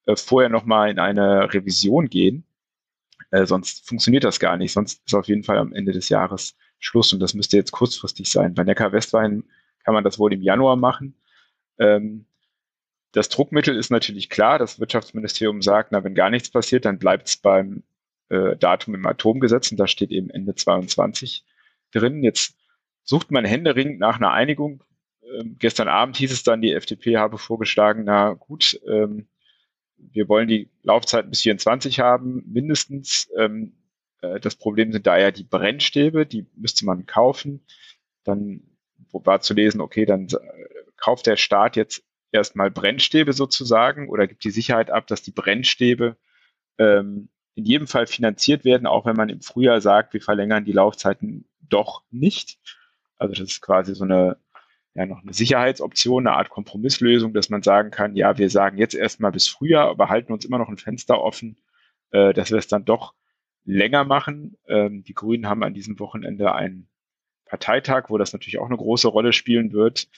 äh, 0.06 0.17
vorher 0.17 0.49
nochmal 0.49 0.89
in 0.89 0.99
eine 0.99 1.53
Revision 1.53 2.10
gehen. 2.10 2.43
Äh, 3.31 3.45
sonst 3.45 3.87
funktioniert 3.87 4.23
das 4.23 4.39
gar 4.39 4.57
nicht. 4.57 4.73
Sonst 4.73 5.01
ist 5.05 5.13
auf 5.13 5.27
jeden 5.27 5.43
Fall 5.43 5.57
am 5.57 5.73
Ende 5.73 5.91
des 5.91 6.09
Jahres 6.09 6.55
Schluss 6.79 7.13
und 7.13 7.19
das 7.19 7.33
müsste 7.33 7.57
jetzt 7.57 7.71
kurzfristig 7.71 8.29
sein. 8.31 8.53
Bei 8.53 8.63
Neckar 8.63 8.91
Westwein 8.91 9.43
kann 9.83 9.93
man 9.93 10.03
das 10.03 10.19
wohl 10.19 10.33
im 10.33 10.41
Januar 10.41 10.75
machen. 10.75 11.15
Ähm, 11.79 12.25
das 13.11 13.29
Druckmittel 13.29 13.75
ist 13.75 13.89
natürlich 13.89 14.29
klar. 14.29 14.59
Das 14.59 14.79
Wirtschaftsministerium 14.79 15.61
sagt, 15.61 15.91
na, 15.91 16.03
wenn 16.03 16.15
gar 16.15 16.29
nichts 16.29 16.49
passiert, 16.49 16.85
dann 16.85 16.99
bleibt 16.99 17.27
es 17.27 17.37
beim 17.37 17.83
äh, 18.29 18.55
Datum 18.57 18.95
im 18.95 19.05
Atomgesetz 19.05 19.71
und 19.71 19.77
da 19.77 19.87
steht 19.87 20.11
eben 20.11 20.29
Ende 20.29 20.55
22 20.55 21.43
drin. 21.91 22.23
Jetzt 22.23 22.55
sucht 23.03 23.31
man 23.31 23.45
händeringend 23.45 23.99
nach 23.99 24.17
einer 24.17 24.31
Einigung. 24.31 24.83
Ähm, 25.39 25.55
gestern 25.59 25.87
Abend 25.87 26.17
hieß 26.17 26.31
es 26.31 26.43
dann, 26.43 26.61
die 26.61 26.73
FDP 26.73 27.17
habe 27.17 27.37
vorgeschlagen, 27.37 28.03
na 28.05 28.33
gut, 28.33 28.79
ähm, 28.87 29.27
wir 29.97 30.29
wollen 30.29 30.47
die 30.47 30.69
Laufzeit 30.83 31.29
bis 31.29 31.41
24 31.41 31.99
haben, 31.99 32.43
mindestens. 32.47 33.29
Ähm, 33.38 33.73
äh, 34.21 34.39
das 34.39 34.55
Problem 34.55 34.91
sind 34.91 35.07
da 35.07 35.17
ja 35.17 35.31
die 35.31 35.43
Brennstäbe, 35.43 36.25
die 36.25 36.45
müsste 36.55 36.86
man 36.86 37.05
kaufen. 37.05 37.65
Dann 38.23 38.62
war 39.12 39.41
zu 39.41 39.53
lesen, 39.53 39.81
okay, 39.81 40.05
dann 40.05 40.27
äh, 40.27 40.38
kauft 40.97 41.27
der 41.27 41.38
Staat 41.38 41.75
jetzt 41.75 42.03
erstmal 42.31 42.71
Brennstäbe 42.71 43.33
sozusagen 43.33 44.10
oder 44.10 44.27
gibt 44.27 44.43
die 44.43 44.51
Sicherheit 44.51 44.91
ab, 44.91 45.07
dass 45.07 45.21
die 45.21 45.31
Brennstäbe 45.31 46.17
ähm, 46.77 47.29
in 47.55 47.65
jedem 47.65 47.88
Fall 47.88 48.05
finanziert 48.05 48.65
werden, 48.65 48.86
auch 48.86 49.05
wenn 49.05 49.15
man 49.15 49.29
im 49.29 49.41
Frühjahr 49.41 49.81
sagt, 49.81 50.13
wir 50.13 50.21
verlängern 50.21 50.65
die 50.65 50.73
Laufzeiten 50.73 51.45
doch 51.60 52.03
nicht. 52.12 52.60
Also 53.17 53.33
das 53.33 53.51
ist 53.51 53.62
quasi 53.62 53.95
so 53.95 54.03
eine 54.03 54.38
ja 54.97 55.05
noch 55.05 55.21
eine 55.21 55.33
Sicherheitsoption, 55.33 56.27
eine 56.27 56.36
Art 56.36 56.49
Kompromisslösung, 56.49 57.33
dass 57.33 57.49
man 57.49 57.62
sagen 57.62 57.91
kann, 57.91 58.15
ja, 58.15 58.38
wir 58.38 58.49
sagen 58.49 58.77
jetzt 58.77 58.95
erstmal 58.95 59.31
bis 59.31 59.47
Frühjahr, 59.47 59.89
aber 59.89 60.10
halten 60.10 60.33
uns 60.33 60.45
immer 60.45 60.57
noch 60.57 60.69
ein 60.69 60.77
Fenster 60.77 61.21
offen, 61.21 61.57
äh, 62.12 62.33
dass 62.33 62.51
wir 62.51 62.57
es 62.57 62.67
dann 62.67 62.86
doch 62.86 63.13
länger 63.63 64.03
machen. 64.03 64.57
Ähm, 64.67 65.03
die 65.03 65.13
Grünen 65.13 65.47
haben 65.47 65.63
an 65.63 65.73
diesem 65.73 65.99
Wochenende 65.99 66.53
einen 66.53 66.88
Parteitag, 67.45 68.10
wo 68.10 68.17
das 68.17 68.33
natürlich 68.33 68.60
auch 68.60 68.65
eine 68.65 68.77
große 68.77 69.07
Rolle 69.07 69.33
spielen 69.33 69.71
wird. 69.71 70.10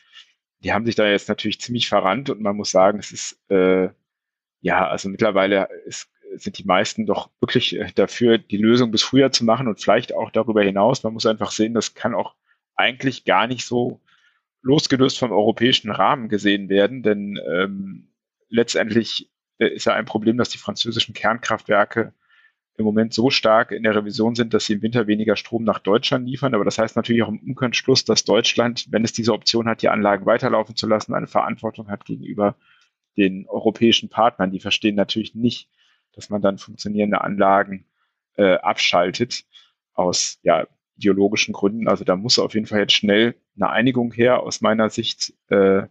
Die 0.63 0.73
haben 0.73 0.85
sich 0.85 0.95
da 0.95 1.07
jetzt 1.07 1.29
natürlich 1.29 1.59
ziemlich 1.61 1.87
verrannt 1.87 2.29
und 2.29 2.41
man 2.41 2.55
muss 2.55 2.71
sagen, 2.71 2.99
es 2.99 3.11
ist 3.11 3.39
äh, 3.49 3.89
ja, 4.61 4.87
also 4.87 5.09
mittlerweile 5.09 5.69
ist, 5.85 6.09
sind 6.35 6.57
die 6.57 6.65
meisten 6.65 7.05
doch 7.05 7.29
wirklich 7.39 7.75
äh, 7.77 7.91
dafür, 7.95 8.37
die 8.37 8.57
Lösung 8.57 8.91
bis 8.91 9.01
Frühjahr 9.01 9.31
zu 9.31 9.45
machen 9.45 9.67
und 9.67 9.81
vielleicht 9.81 10.13
auch 10.13 10.31
darüber 10.31 10.63
hinaus. 10.63 11.03
Man 11.03 11.13
muss 11.13 11.25
einfach 11.25 11.51
sehen, 11.51 11.73
das 11.73 11.93
kann 11.93 12.13
auch 12.13 12.35
eigentlich 12.75 13.25
gar 13.25 13.47
nicht 13.47 13.65
so 13.65 13.99
losgelöst 14.61 15.19
vom 15.19 15.31
europäischen 15.31 15.91
Rahmen 15.91 16.29
gesehen 16.29 16.69
werden, 16.69 17.03
denn 17.03 17.39
ähm, 17.49 18.09
letztendlich 18.49 19.31
äh, 19.57 19.67
ist 19.67 19.85
ja 19.85 19.93
ein 19.93 20.05
Problem, 20.05 20.37
dass 20.37 20.49
die 20.49 20.57
französischen 20.57 21.13
Kernkraftwerke 21.13 22.13
im 22.79 22.85
Moment 22.85 23.13
so 23.13 23.29
stark 23.29 23.71
in 23.71 23.83
der 23.83 23.95
Revision 23.95 24.35
sind, 24.35 24.53
dass 24.53 24.65
sie 24.65 24.73
im 24.73 24.81
Winter 24.81 25.05
weniger 25.05 25.35
Strom 25.35 25.63
nach 25.63 25.79
Deutschland 25.79 26.25
liefern. 26.25 26.53
Aber 26.53 26.63
das 26.63 26.77
heißt 26.77 26.95
natürlich 26.95 27.23
auch 27.23 27.29
im 27.29 27.39
Umkehrschluss, 27.39 28.05
dass 28.05 28.23
Deutschland, 28.23 28.85
wenn 28.89 29.03
es 29.03 29.11
diese 29.11 29.33
Option 29.33 29.67
hat, 29.67 29.81
die 29.81 29.89
Anlagen 29.89 30.25
weiterlaufen 30.25 30.75
zu 30.75 30.87
lassen, 30.87 31.13
eine 31.13 31.27
Verantwortung 31.27 31.89
hat 31.89 32.05
gegenüber 32.05 32.55
den 33.17 33.47
europäischen 33.47 34.07
Partnern. 34.07 34.51
Die 34.51 34.61
verstehen 34.61 34.95
natürlich 34.95 35.35
nicht, 35.35 35.69
dass 36.13 36.29
man 36.29 36.41
dann 36.41 36.57
funktionierende 36.57 37.21
Anlagen 37.21 37.85
äh, 38.35 38.55
abschaltet 38.55 39.43
aus 39.93 40.39
ja, 40.43 40.65
ideologischen 40.99 41.53
Gründen. 41.53 41.87
Also 41.87 42.03
da 42.03 42.15
muss 42.15 42.39
auf 42.39 42.53
jeden 42.53 42.65
Fall 42.65 42.79
jetzt 42.79 42.93
schnell 42.93 43.35
eine 43.55 43.69
Einigung 43.69 44.11
her 44.11 44.41
aus 44.41 44.61
meiner 44.61 44.89
Sicht. 44.89 45.33
Äh, 45.47 45.83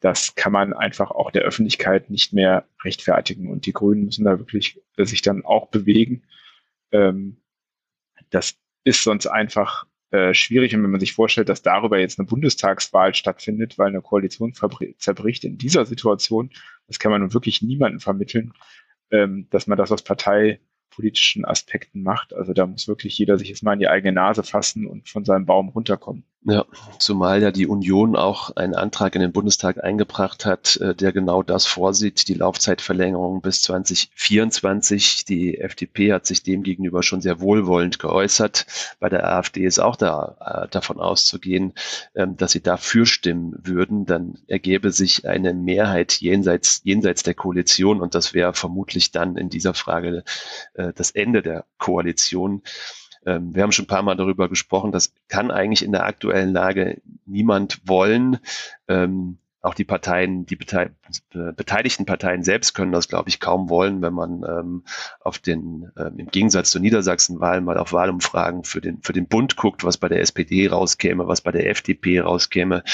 das 0.00 0.34
kann 0.34 0.52
man 0.52 0.72
einfach 0.72 1.10
auch 1.10 1.30
der 1.30 1.42
Öffentlichkeit 1.42 2.10
nicht 2.10 2.32
mehr 2.32 2.68
rechtfertigen. 2.84 3.48
Und 3.48 3.66
die 3.66 3.72
Grünen 3.72 4.04
müssen 4.04 4.24
da 4.24 4.38
wirklich 4.38 4.82
äh, 4.96 5.04
sich 5.04 5.22
dann 5.22 5.44
auch 5.44 5.68
bewegen. 5.68 6.24
Ähm, 6.92 7.40
das 8.30 8.58
ist 8.84 9.02
sonst 9.02 9.26
einfach 9.26 9.86
äh, 10.10 10.34
schwierig. 10.34 10.74
Und 10.74 10.82
wenn 10.82 10.90
man 10.90 11.00
sich 11.00 11.12
vorstellt, 11.12 11.48
dass 11.48 11.62
darüber 11.62 11.98
jetzt 11.98 12.18
eine 12.18 12.26
Bundestagswahl 12.26 13.14
stattfindet, 13.14 13.78
weil 13.78 13.88
eine 13.88 14.02
Koalition 14.02 14.52
zerbricht 14.52 15.44
in 15.44 15.56
dieser 15.56 15.86
Situation, 15.86 16.50
das 16.88 16.98
kann 16.98 17.12
man 17.12 17.20
nun 17.20 17.34
wirklich 17.34 17.62
niemandem 17.62 18.00
vermitteln, 18.00 18.52
ähm, 19.10 19.46
dass 19.50 19.66
man 19.66 19.78
das 19.78 19.92
aus 19.92 20.02
Partei 20.02 20.60
politischen 20.90 21.44
Aspekten 21.44 22.02
macht. 22.02 22.34
Also 22.34 22.52
da 22.52 22.66
muss 22.66 22.88
wirklich 22.88 23.18
jeder 23.18 23.38
sich 23.38 23.48
jetzt 23.48 23.62
mal 23.62 23.74
in 23.74 23.80
die 23.80 23.88
eigene 23.88 24.12
Nase 24.12 24.42
fassen 24.42 24.86
und 24.86 25.08
von 25.08 25.24
seinem 25.24 25.46
Baum 25.46 25.68
runterkommen. 25.68 26.24
Ja, 26.48 26.64
zumal 27.00 27.42
ja 27.42 27.50
die 27.50 27.66
Union 27.66 28.14
auch 28.14 28.54
einen 28.54 28.76
Antrag 28.76 29.16
in 29.16 29.20
den 29.20 29.32
Bundestag 29.32 29.82
eingebracht 29.82 30.46
hat, 30.46 30.76
äh, 30.76 30.94
der 30.94 31.12
genau 31.12 31.42
das 31.42 31.66
vorsieht, 31.66 32.28
die 32.28 32.34
Laufzeitverlängerung 32.34 33.40
bis 33.40 33.62
2024. 33.62 35.24
Die 35.24 35.58
FDP 35.58 36.12
hat 36.12 36.24
sich 36.24 36.44
dem 36.44 36.62
gegenüber 36.62 37.02
schon 37.02 37.20
sehr 37.20 37.40
wohlwollend 37.40 37.98
geäußert. 37.98 38.66
Bei 39.00 39.08
der 39.08 39.28
AfD 39.28 39.64
ist 39.64 39.80
auch 39.80 39.96
da, 39.96 40.36
äh, 40.66 40.68
davon 40.68 41.00
auszugehen, 41.00 41.72
ähm, 42.14 42.36
dass 42.36 42.52
sie 42.52 42.62
dafür 42.62 43.06
stimmen 43.06 43.56
würden. 43.64 44.06
Dann 44.06 44.38
ergäbe 44.46 44.92
sich 44.92 45.26
eine 45.26 45.52
Mehrheit 45.52 46.12
jenseits, 46.12 46.80
jenseits 46.84 47.24
der 47.24 47.34
Koalition 47.34 48.00
und 48.00 48.14
das 48.14 48.34
wäre 48.34 48.54
vermutlich 48.54 49.10
dann 49.10 49.36
in 49.36 49.50
dieser 49.50 49.74
Frage 49.74 50.22
äh, 50.74 50.92
das 50.94 51.10
Ende 51.10 51.42
der 51.42 51.64
Koalition. 51.78 52.62
Ähm, 53.26 53.54
wir 53.54 53.62
haben 53.62 53.72
schon 53.72 53.84
ein 53.84 53.88
paar 53.88 54.02
Mal 54.02 54.16
darüber 54.16 54.48
gesprochen, 54.48 54.92
das 54.92 55.12
kann 55.28 55.50
eigentlich 55.50 55.84
in 55.84 55.92
der 55.92 56.06
aktuellen 56.06 56.52
Lage 56.52 57.02
niemand 57.26 57.80
wollen. 57.84 58.38
Ähm, 58.88 59.38
auch 59.62 59.74
die 59.74 59.84
Parteien, 59.84 60.46
die 60.46 60.54
beteiligten 60.54 62.06
Parteien 62.06 62.44
selbst 62.44 62.72
können 62.74 62.92
das, 62.92 63.08
glaube 63.08 63.28
ich, 63.28 63.40
kaum 63.40 63.68
wollen, 63.68 64.00
wenn 64.00 64.12
man 64.12 64.44
ähm, 64.48 64.84
auf 65.18 65.40
den, 65.40 65.90
im 65.96 66.28
Gegensatz 66.28 66.70
zur 66.70 66.80
Niedersachsen-Wahl 66.80 67.62
mal 67.62 67.76
auf 67.76 67.92
Wahlumfragen 67.92 68.62
für 68.62 68.80
den, 68.80 69.02
für 69.02 69.12
den 69.12 69.26
Bund 69.26 69.56
guckt, 69.56 69.82
was 69.82 69.98
bei 69.98 70.08
der 70.08 70.20
SPD 70.20 70.68
rauskäme, 70.68 71.26
was 71.26 71.40
bei 71.40 71.50
der 71.50 71.68
FDP 71.68 72.20
rauskäme. 72.20 72.84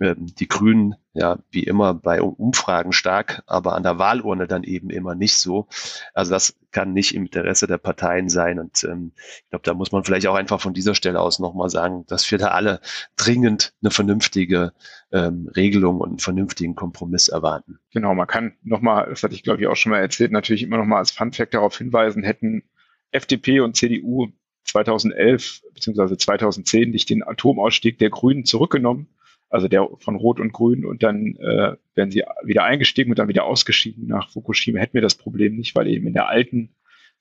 Ähm, 0.00 0.26
die 0.26 0.46
Grünen, 0.46 0.94
ja, 1.12 1.38
wie 1.50 1.64
immer 1.64 1.92
bei 1.92 2.22
Umfragen 2.22 2.92
stark, 2.92 3.42
aber 3.46 3.74
an 3.74 3.82
der 3.82 3.98
Wahlurne 3.98 4.46
dann 4.46 4.62
eben 4.62 4.90
immer 4.90 5.14
nicht 5.14 5.36
so. 5.36 5.66
Also 6.14 6.30
das 6.30 6.56
kann 6.70 6.92
nicht 6.92 7.14
im 7.14 7.24
Interesse 7.24 7.66
der 7.66 7.78
Parteien 7.78 8.28
sein. 8.28 8.60
Und 8.60 8.84
ähm, 8.84 9.12
ich 9.16 9.50
glaube, 9.50 9.64
da 9.64 9.74
muss 9.74 9.90
man 9.90 10.04
vielleicht 10.04 10.26
auch 10.28 10.36
einfach 10.36 10.60
von 10.60 10.74
dieser 10.74 10.94
Stelle 10.94 11.20
aus 11.20 11.40
nochmal 11.40 11.70
sagen, 11.70 12.04
dass 12.06 12.30
wir 12.30 12.38
da 12.38 12.48
alle 12.48 12.80
dringend 13.16 13.74
eine 13.82 13.90
vernünftige 13.90 14.72
ähm, 15.10 15.50
Regelung 15.56 16.00
und 16.00 16.08
einen 16.08 16.18
vernünftigen 16.18 16.76
Kompromiss 16.76 17.28
erwarten. 17.28 17.78
Genau, 17.92 18.14
man 18.14 18.26
kann 18.26 18.54
nochmal, 18.62 19.08
das 19.08 19.22
hatte 19.22 19.34
ich 19.34 19.42
glaube 19.42 19.60
ich 19.60 19.66
auch 19.66 19.76
schon 19.76 19.90
mal 19.90 20.00
erzählt, 20.00 20.30
natürlich 20.30 20.62
immer 20.62 20.78
nochmal 20.78 20.98
als 20.98 21.10
Funfact 21.10 21.54
darauf 21.54 21.76
hinweisen, 21.76 22.22
hätten 22.22 22.62
FDP 23.10 23.60
und 23.60 23.74
CDU 23.74 24.28
2011 24.64 25.62
bzw. 25.74 26.16
2010 26.16 26.90
nicht 26.90 27.10
den 27.10 27.22
Atomausstieg 27.22 27.98
der 27.98 28.10
Grünen 28.10 28.44
zurückgenommen, 28.44 29.08
also 29.50 29.68
der 29.68 29.88
von 29.98 30.16
Rot 30.16 30.40
und 30.40 30.52
Grün 30.52 30.84
und 30.84 31.02
dann 31.02 31.36
äh, 31.36 31.76
wären 31.94 32.10
sie 32.10 32.24
wieder 32.42 32.64
eingestiegen 32.64 33.10
und 33.10 33.18
dann 33.18 33.28
wieder 33.28 33.44
ausgeschieden 33.44 34.06
nach 34.06 34.30
Fukushima, 34.30 34.78
hätten 34.78 34.94
wir 34.94 35.00
das 35.00 35.14
Problem 35.14 35.56
nicht, 35.56 35.74
weil 35.74 35.88
eben 35.88 36.06
in 36.06 36.12
der 36.12 36.28
alten, 36.28 36.74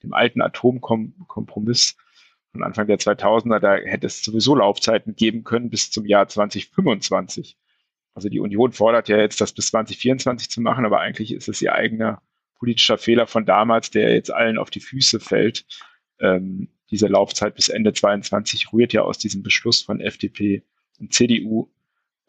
dem 0.04 0.14
alten 0.14 0.42
Atomkompromiss 0.42 1.96
von 2.52 2.64
Anfang 2.64 2.88
der 2.88 3.00
2000er, 3.00 3.60
da 3.60 3.76
hätte 3.76 4.08
es 4.08 4.22
sowieso 4.22 4.56
Laufzeiten 4.56 5.16
geben 5.16 5.44
können 5.44 5.70
bis 5.70 5.90
zum 5.92 6.06
Jahr 6.06 6.28
2025. 6.28 7.58
Also 8.14 8.30
die 8.30 8.40
Union 8.40 8.72
fordert 8.72 9.10
ja 9.10 9.18
jetzt, 9.18 9.40
das 9.42 9.54
bis 9.54 9.68
2024 9.68 10.50
zu 10.50 10.60
machen, 10.60 10.86
aber 10.86 11.00
eigentlich 11.00 11.34
ist 11.34 11.48
es 11.48 11.62
ihr 11.62 11.74
eigener 11.74 12.22
politischer 12.56 12.98
Fehler 12.98 13.28
von 13.28 13.46
damals, 13.46 13.92
der 13.92 14.14
jetzt 14.14 14.34
allen 14.34 14.58
auf 14.58 14.70
die 14.70 14.80
Füße 14.80 15.20
fällt. 15.20 15.66
Ähm, 16.20 16.70
diese 16.90 17.08
Laufzeit 17.08 17.56
bis 17.56 17.70
Ende 17.70 17.94
22 17.94 18.74
rührt 18.74 18.94
ja 18.94 19.04
aus 19.04 19.18
diesem 19.18 19.44
Beschluss 19.44 19.82
von 19.82 20.00
FDP 20.00 20.64
und 21.00 21.14
CDU 21.14 21.70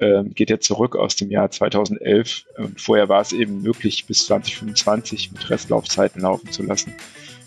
ähm, 0.01 0.33
geht 0.35 0.51
ja 0.51 0.61
zurück 0.61 0.97
aus 0.97 1.17
dem 1.17 1.31
Jahr 1.31 1.51
2011 1.51 2.45
und 2.57 2.81
vorher 2.81 3.09
war 3.09 3.21
es 3.21 3.33
eben 3.33 3.63
möglich, 3.63 4.07
bis 4.07 4.27
2025 4.27 5.33
mit 5.33 5.51
Restlaufzeiten 5.51 6.23
laufen 6.23 6.51
zu 6.53 6.63
lassen. 6.63 6.95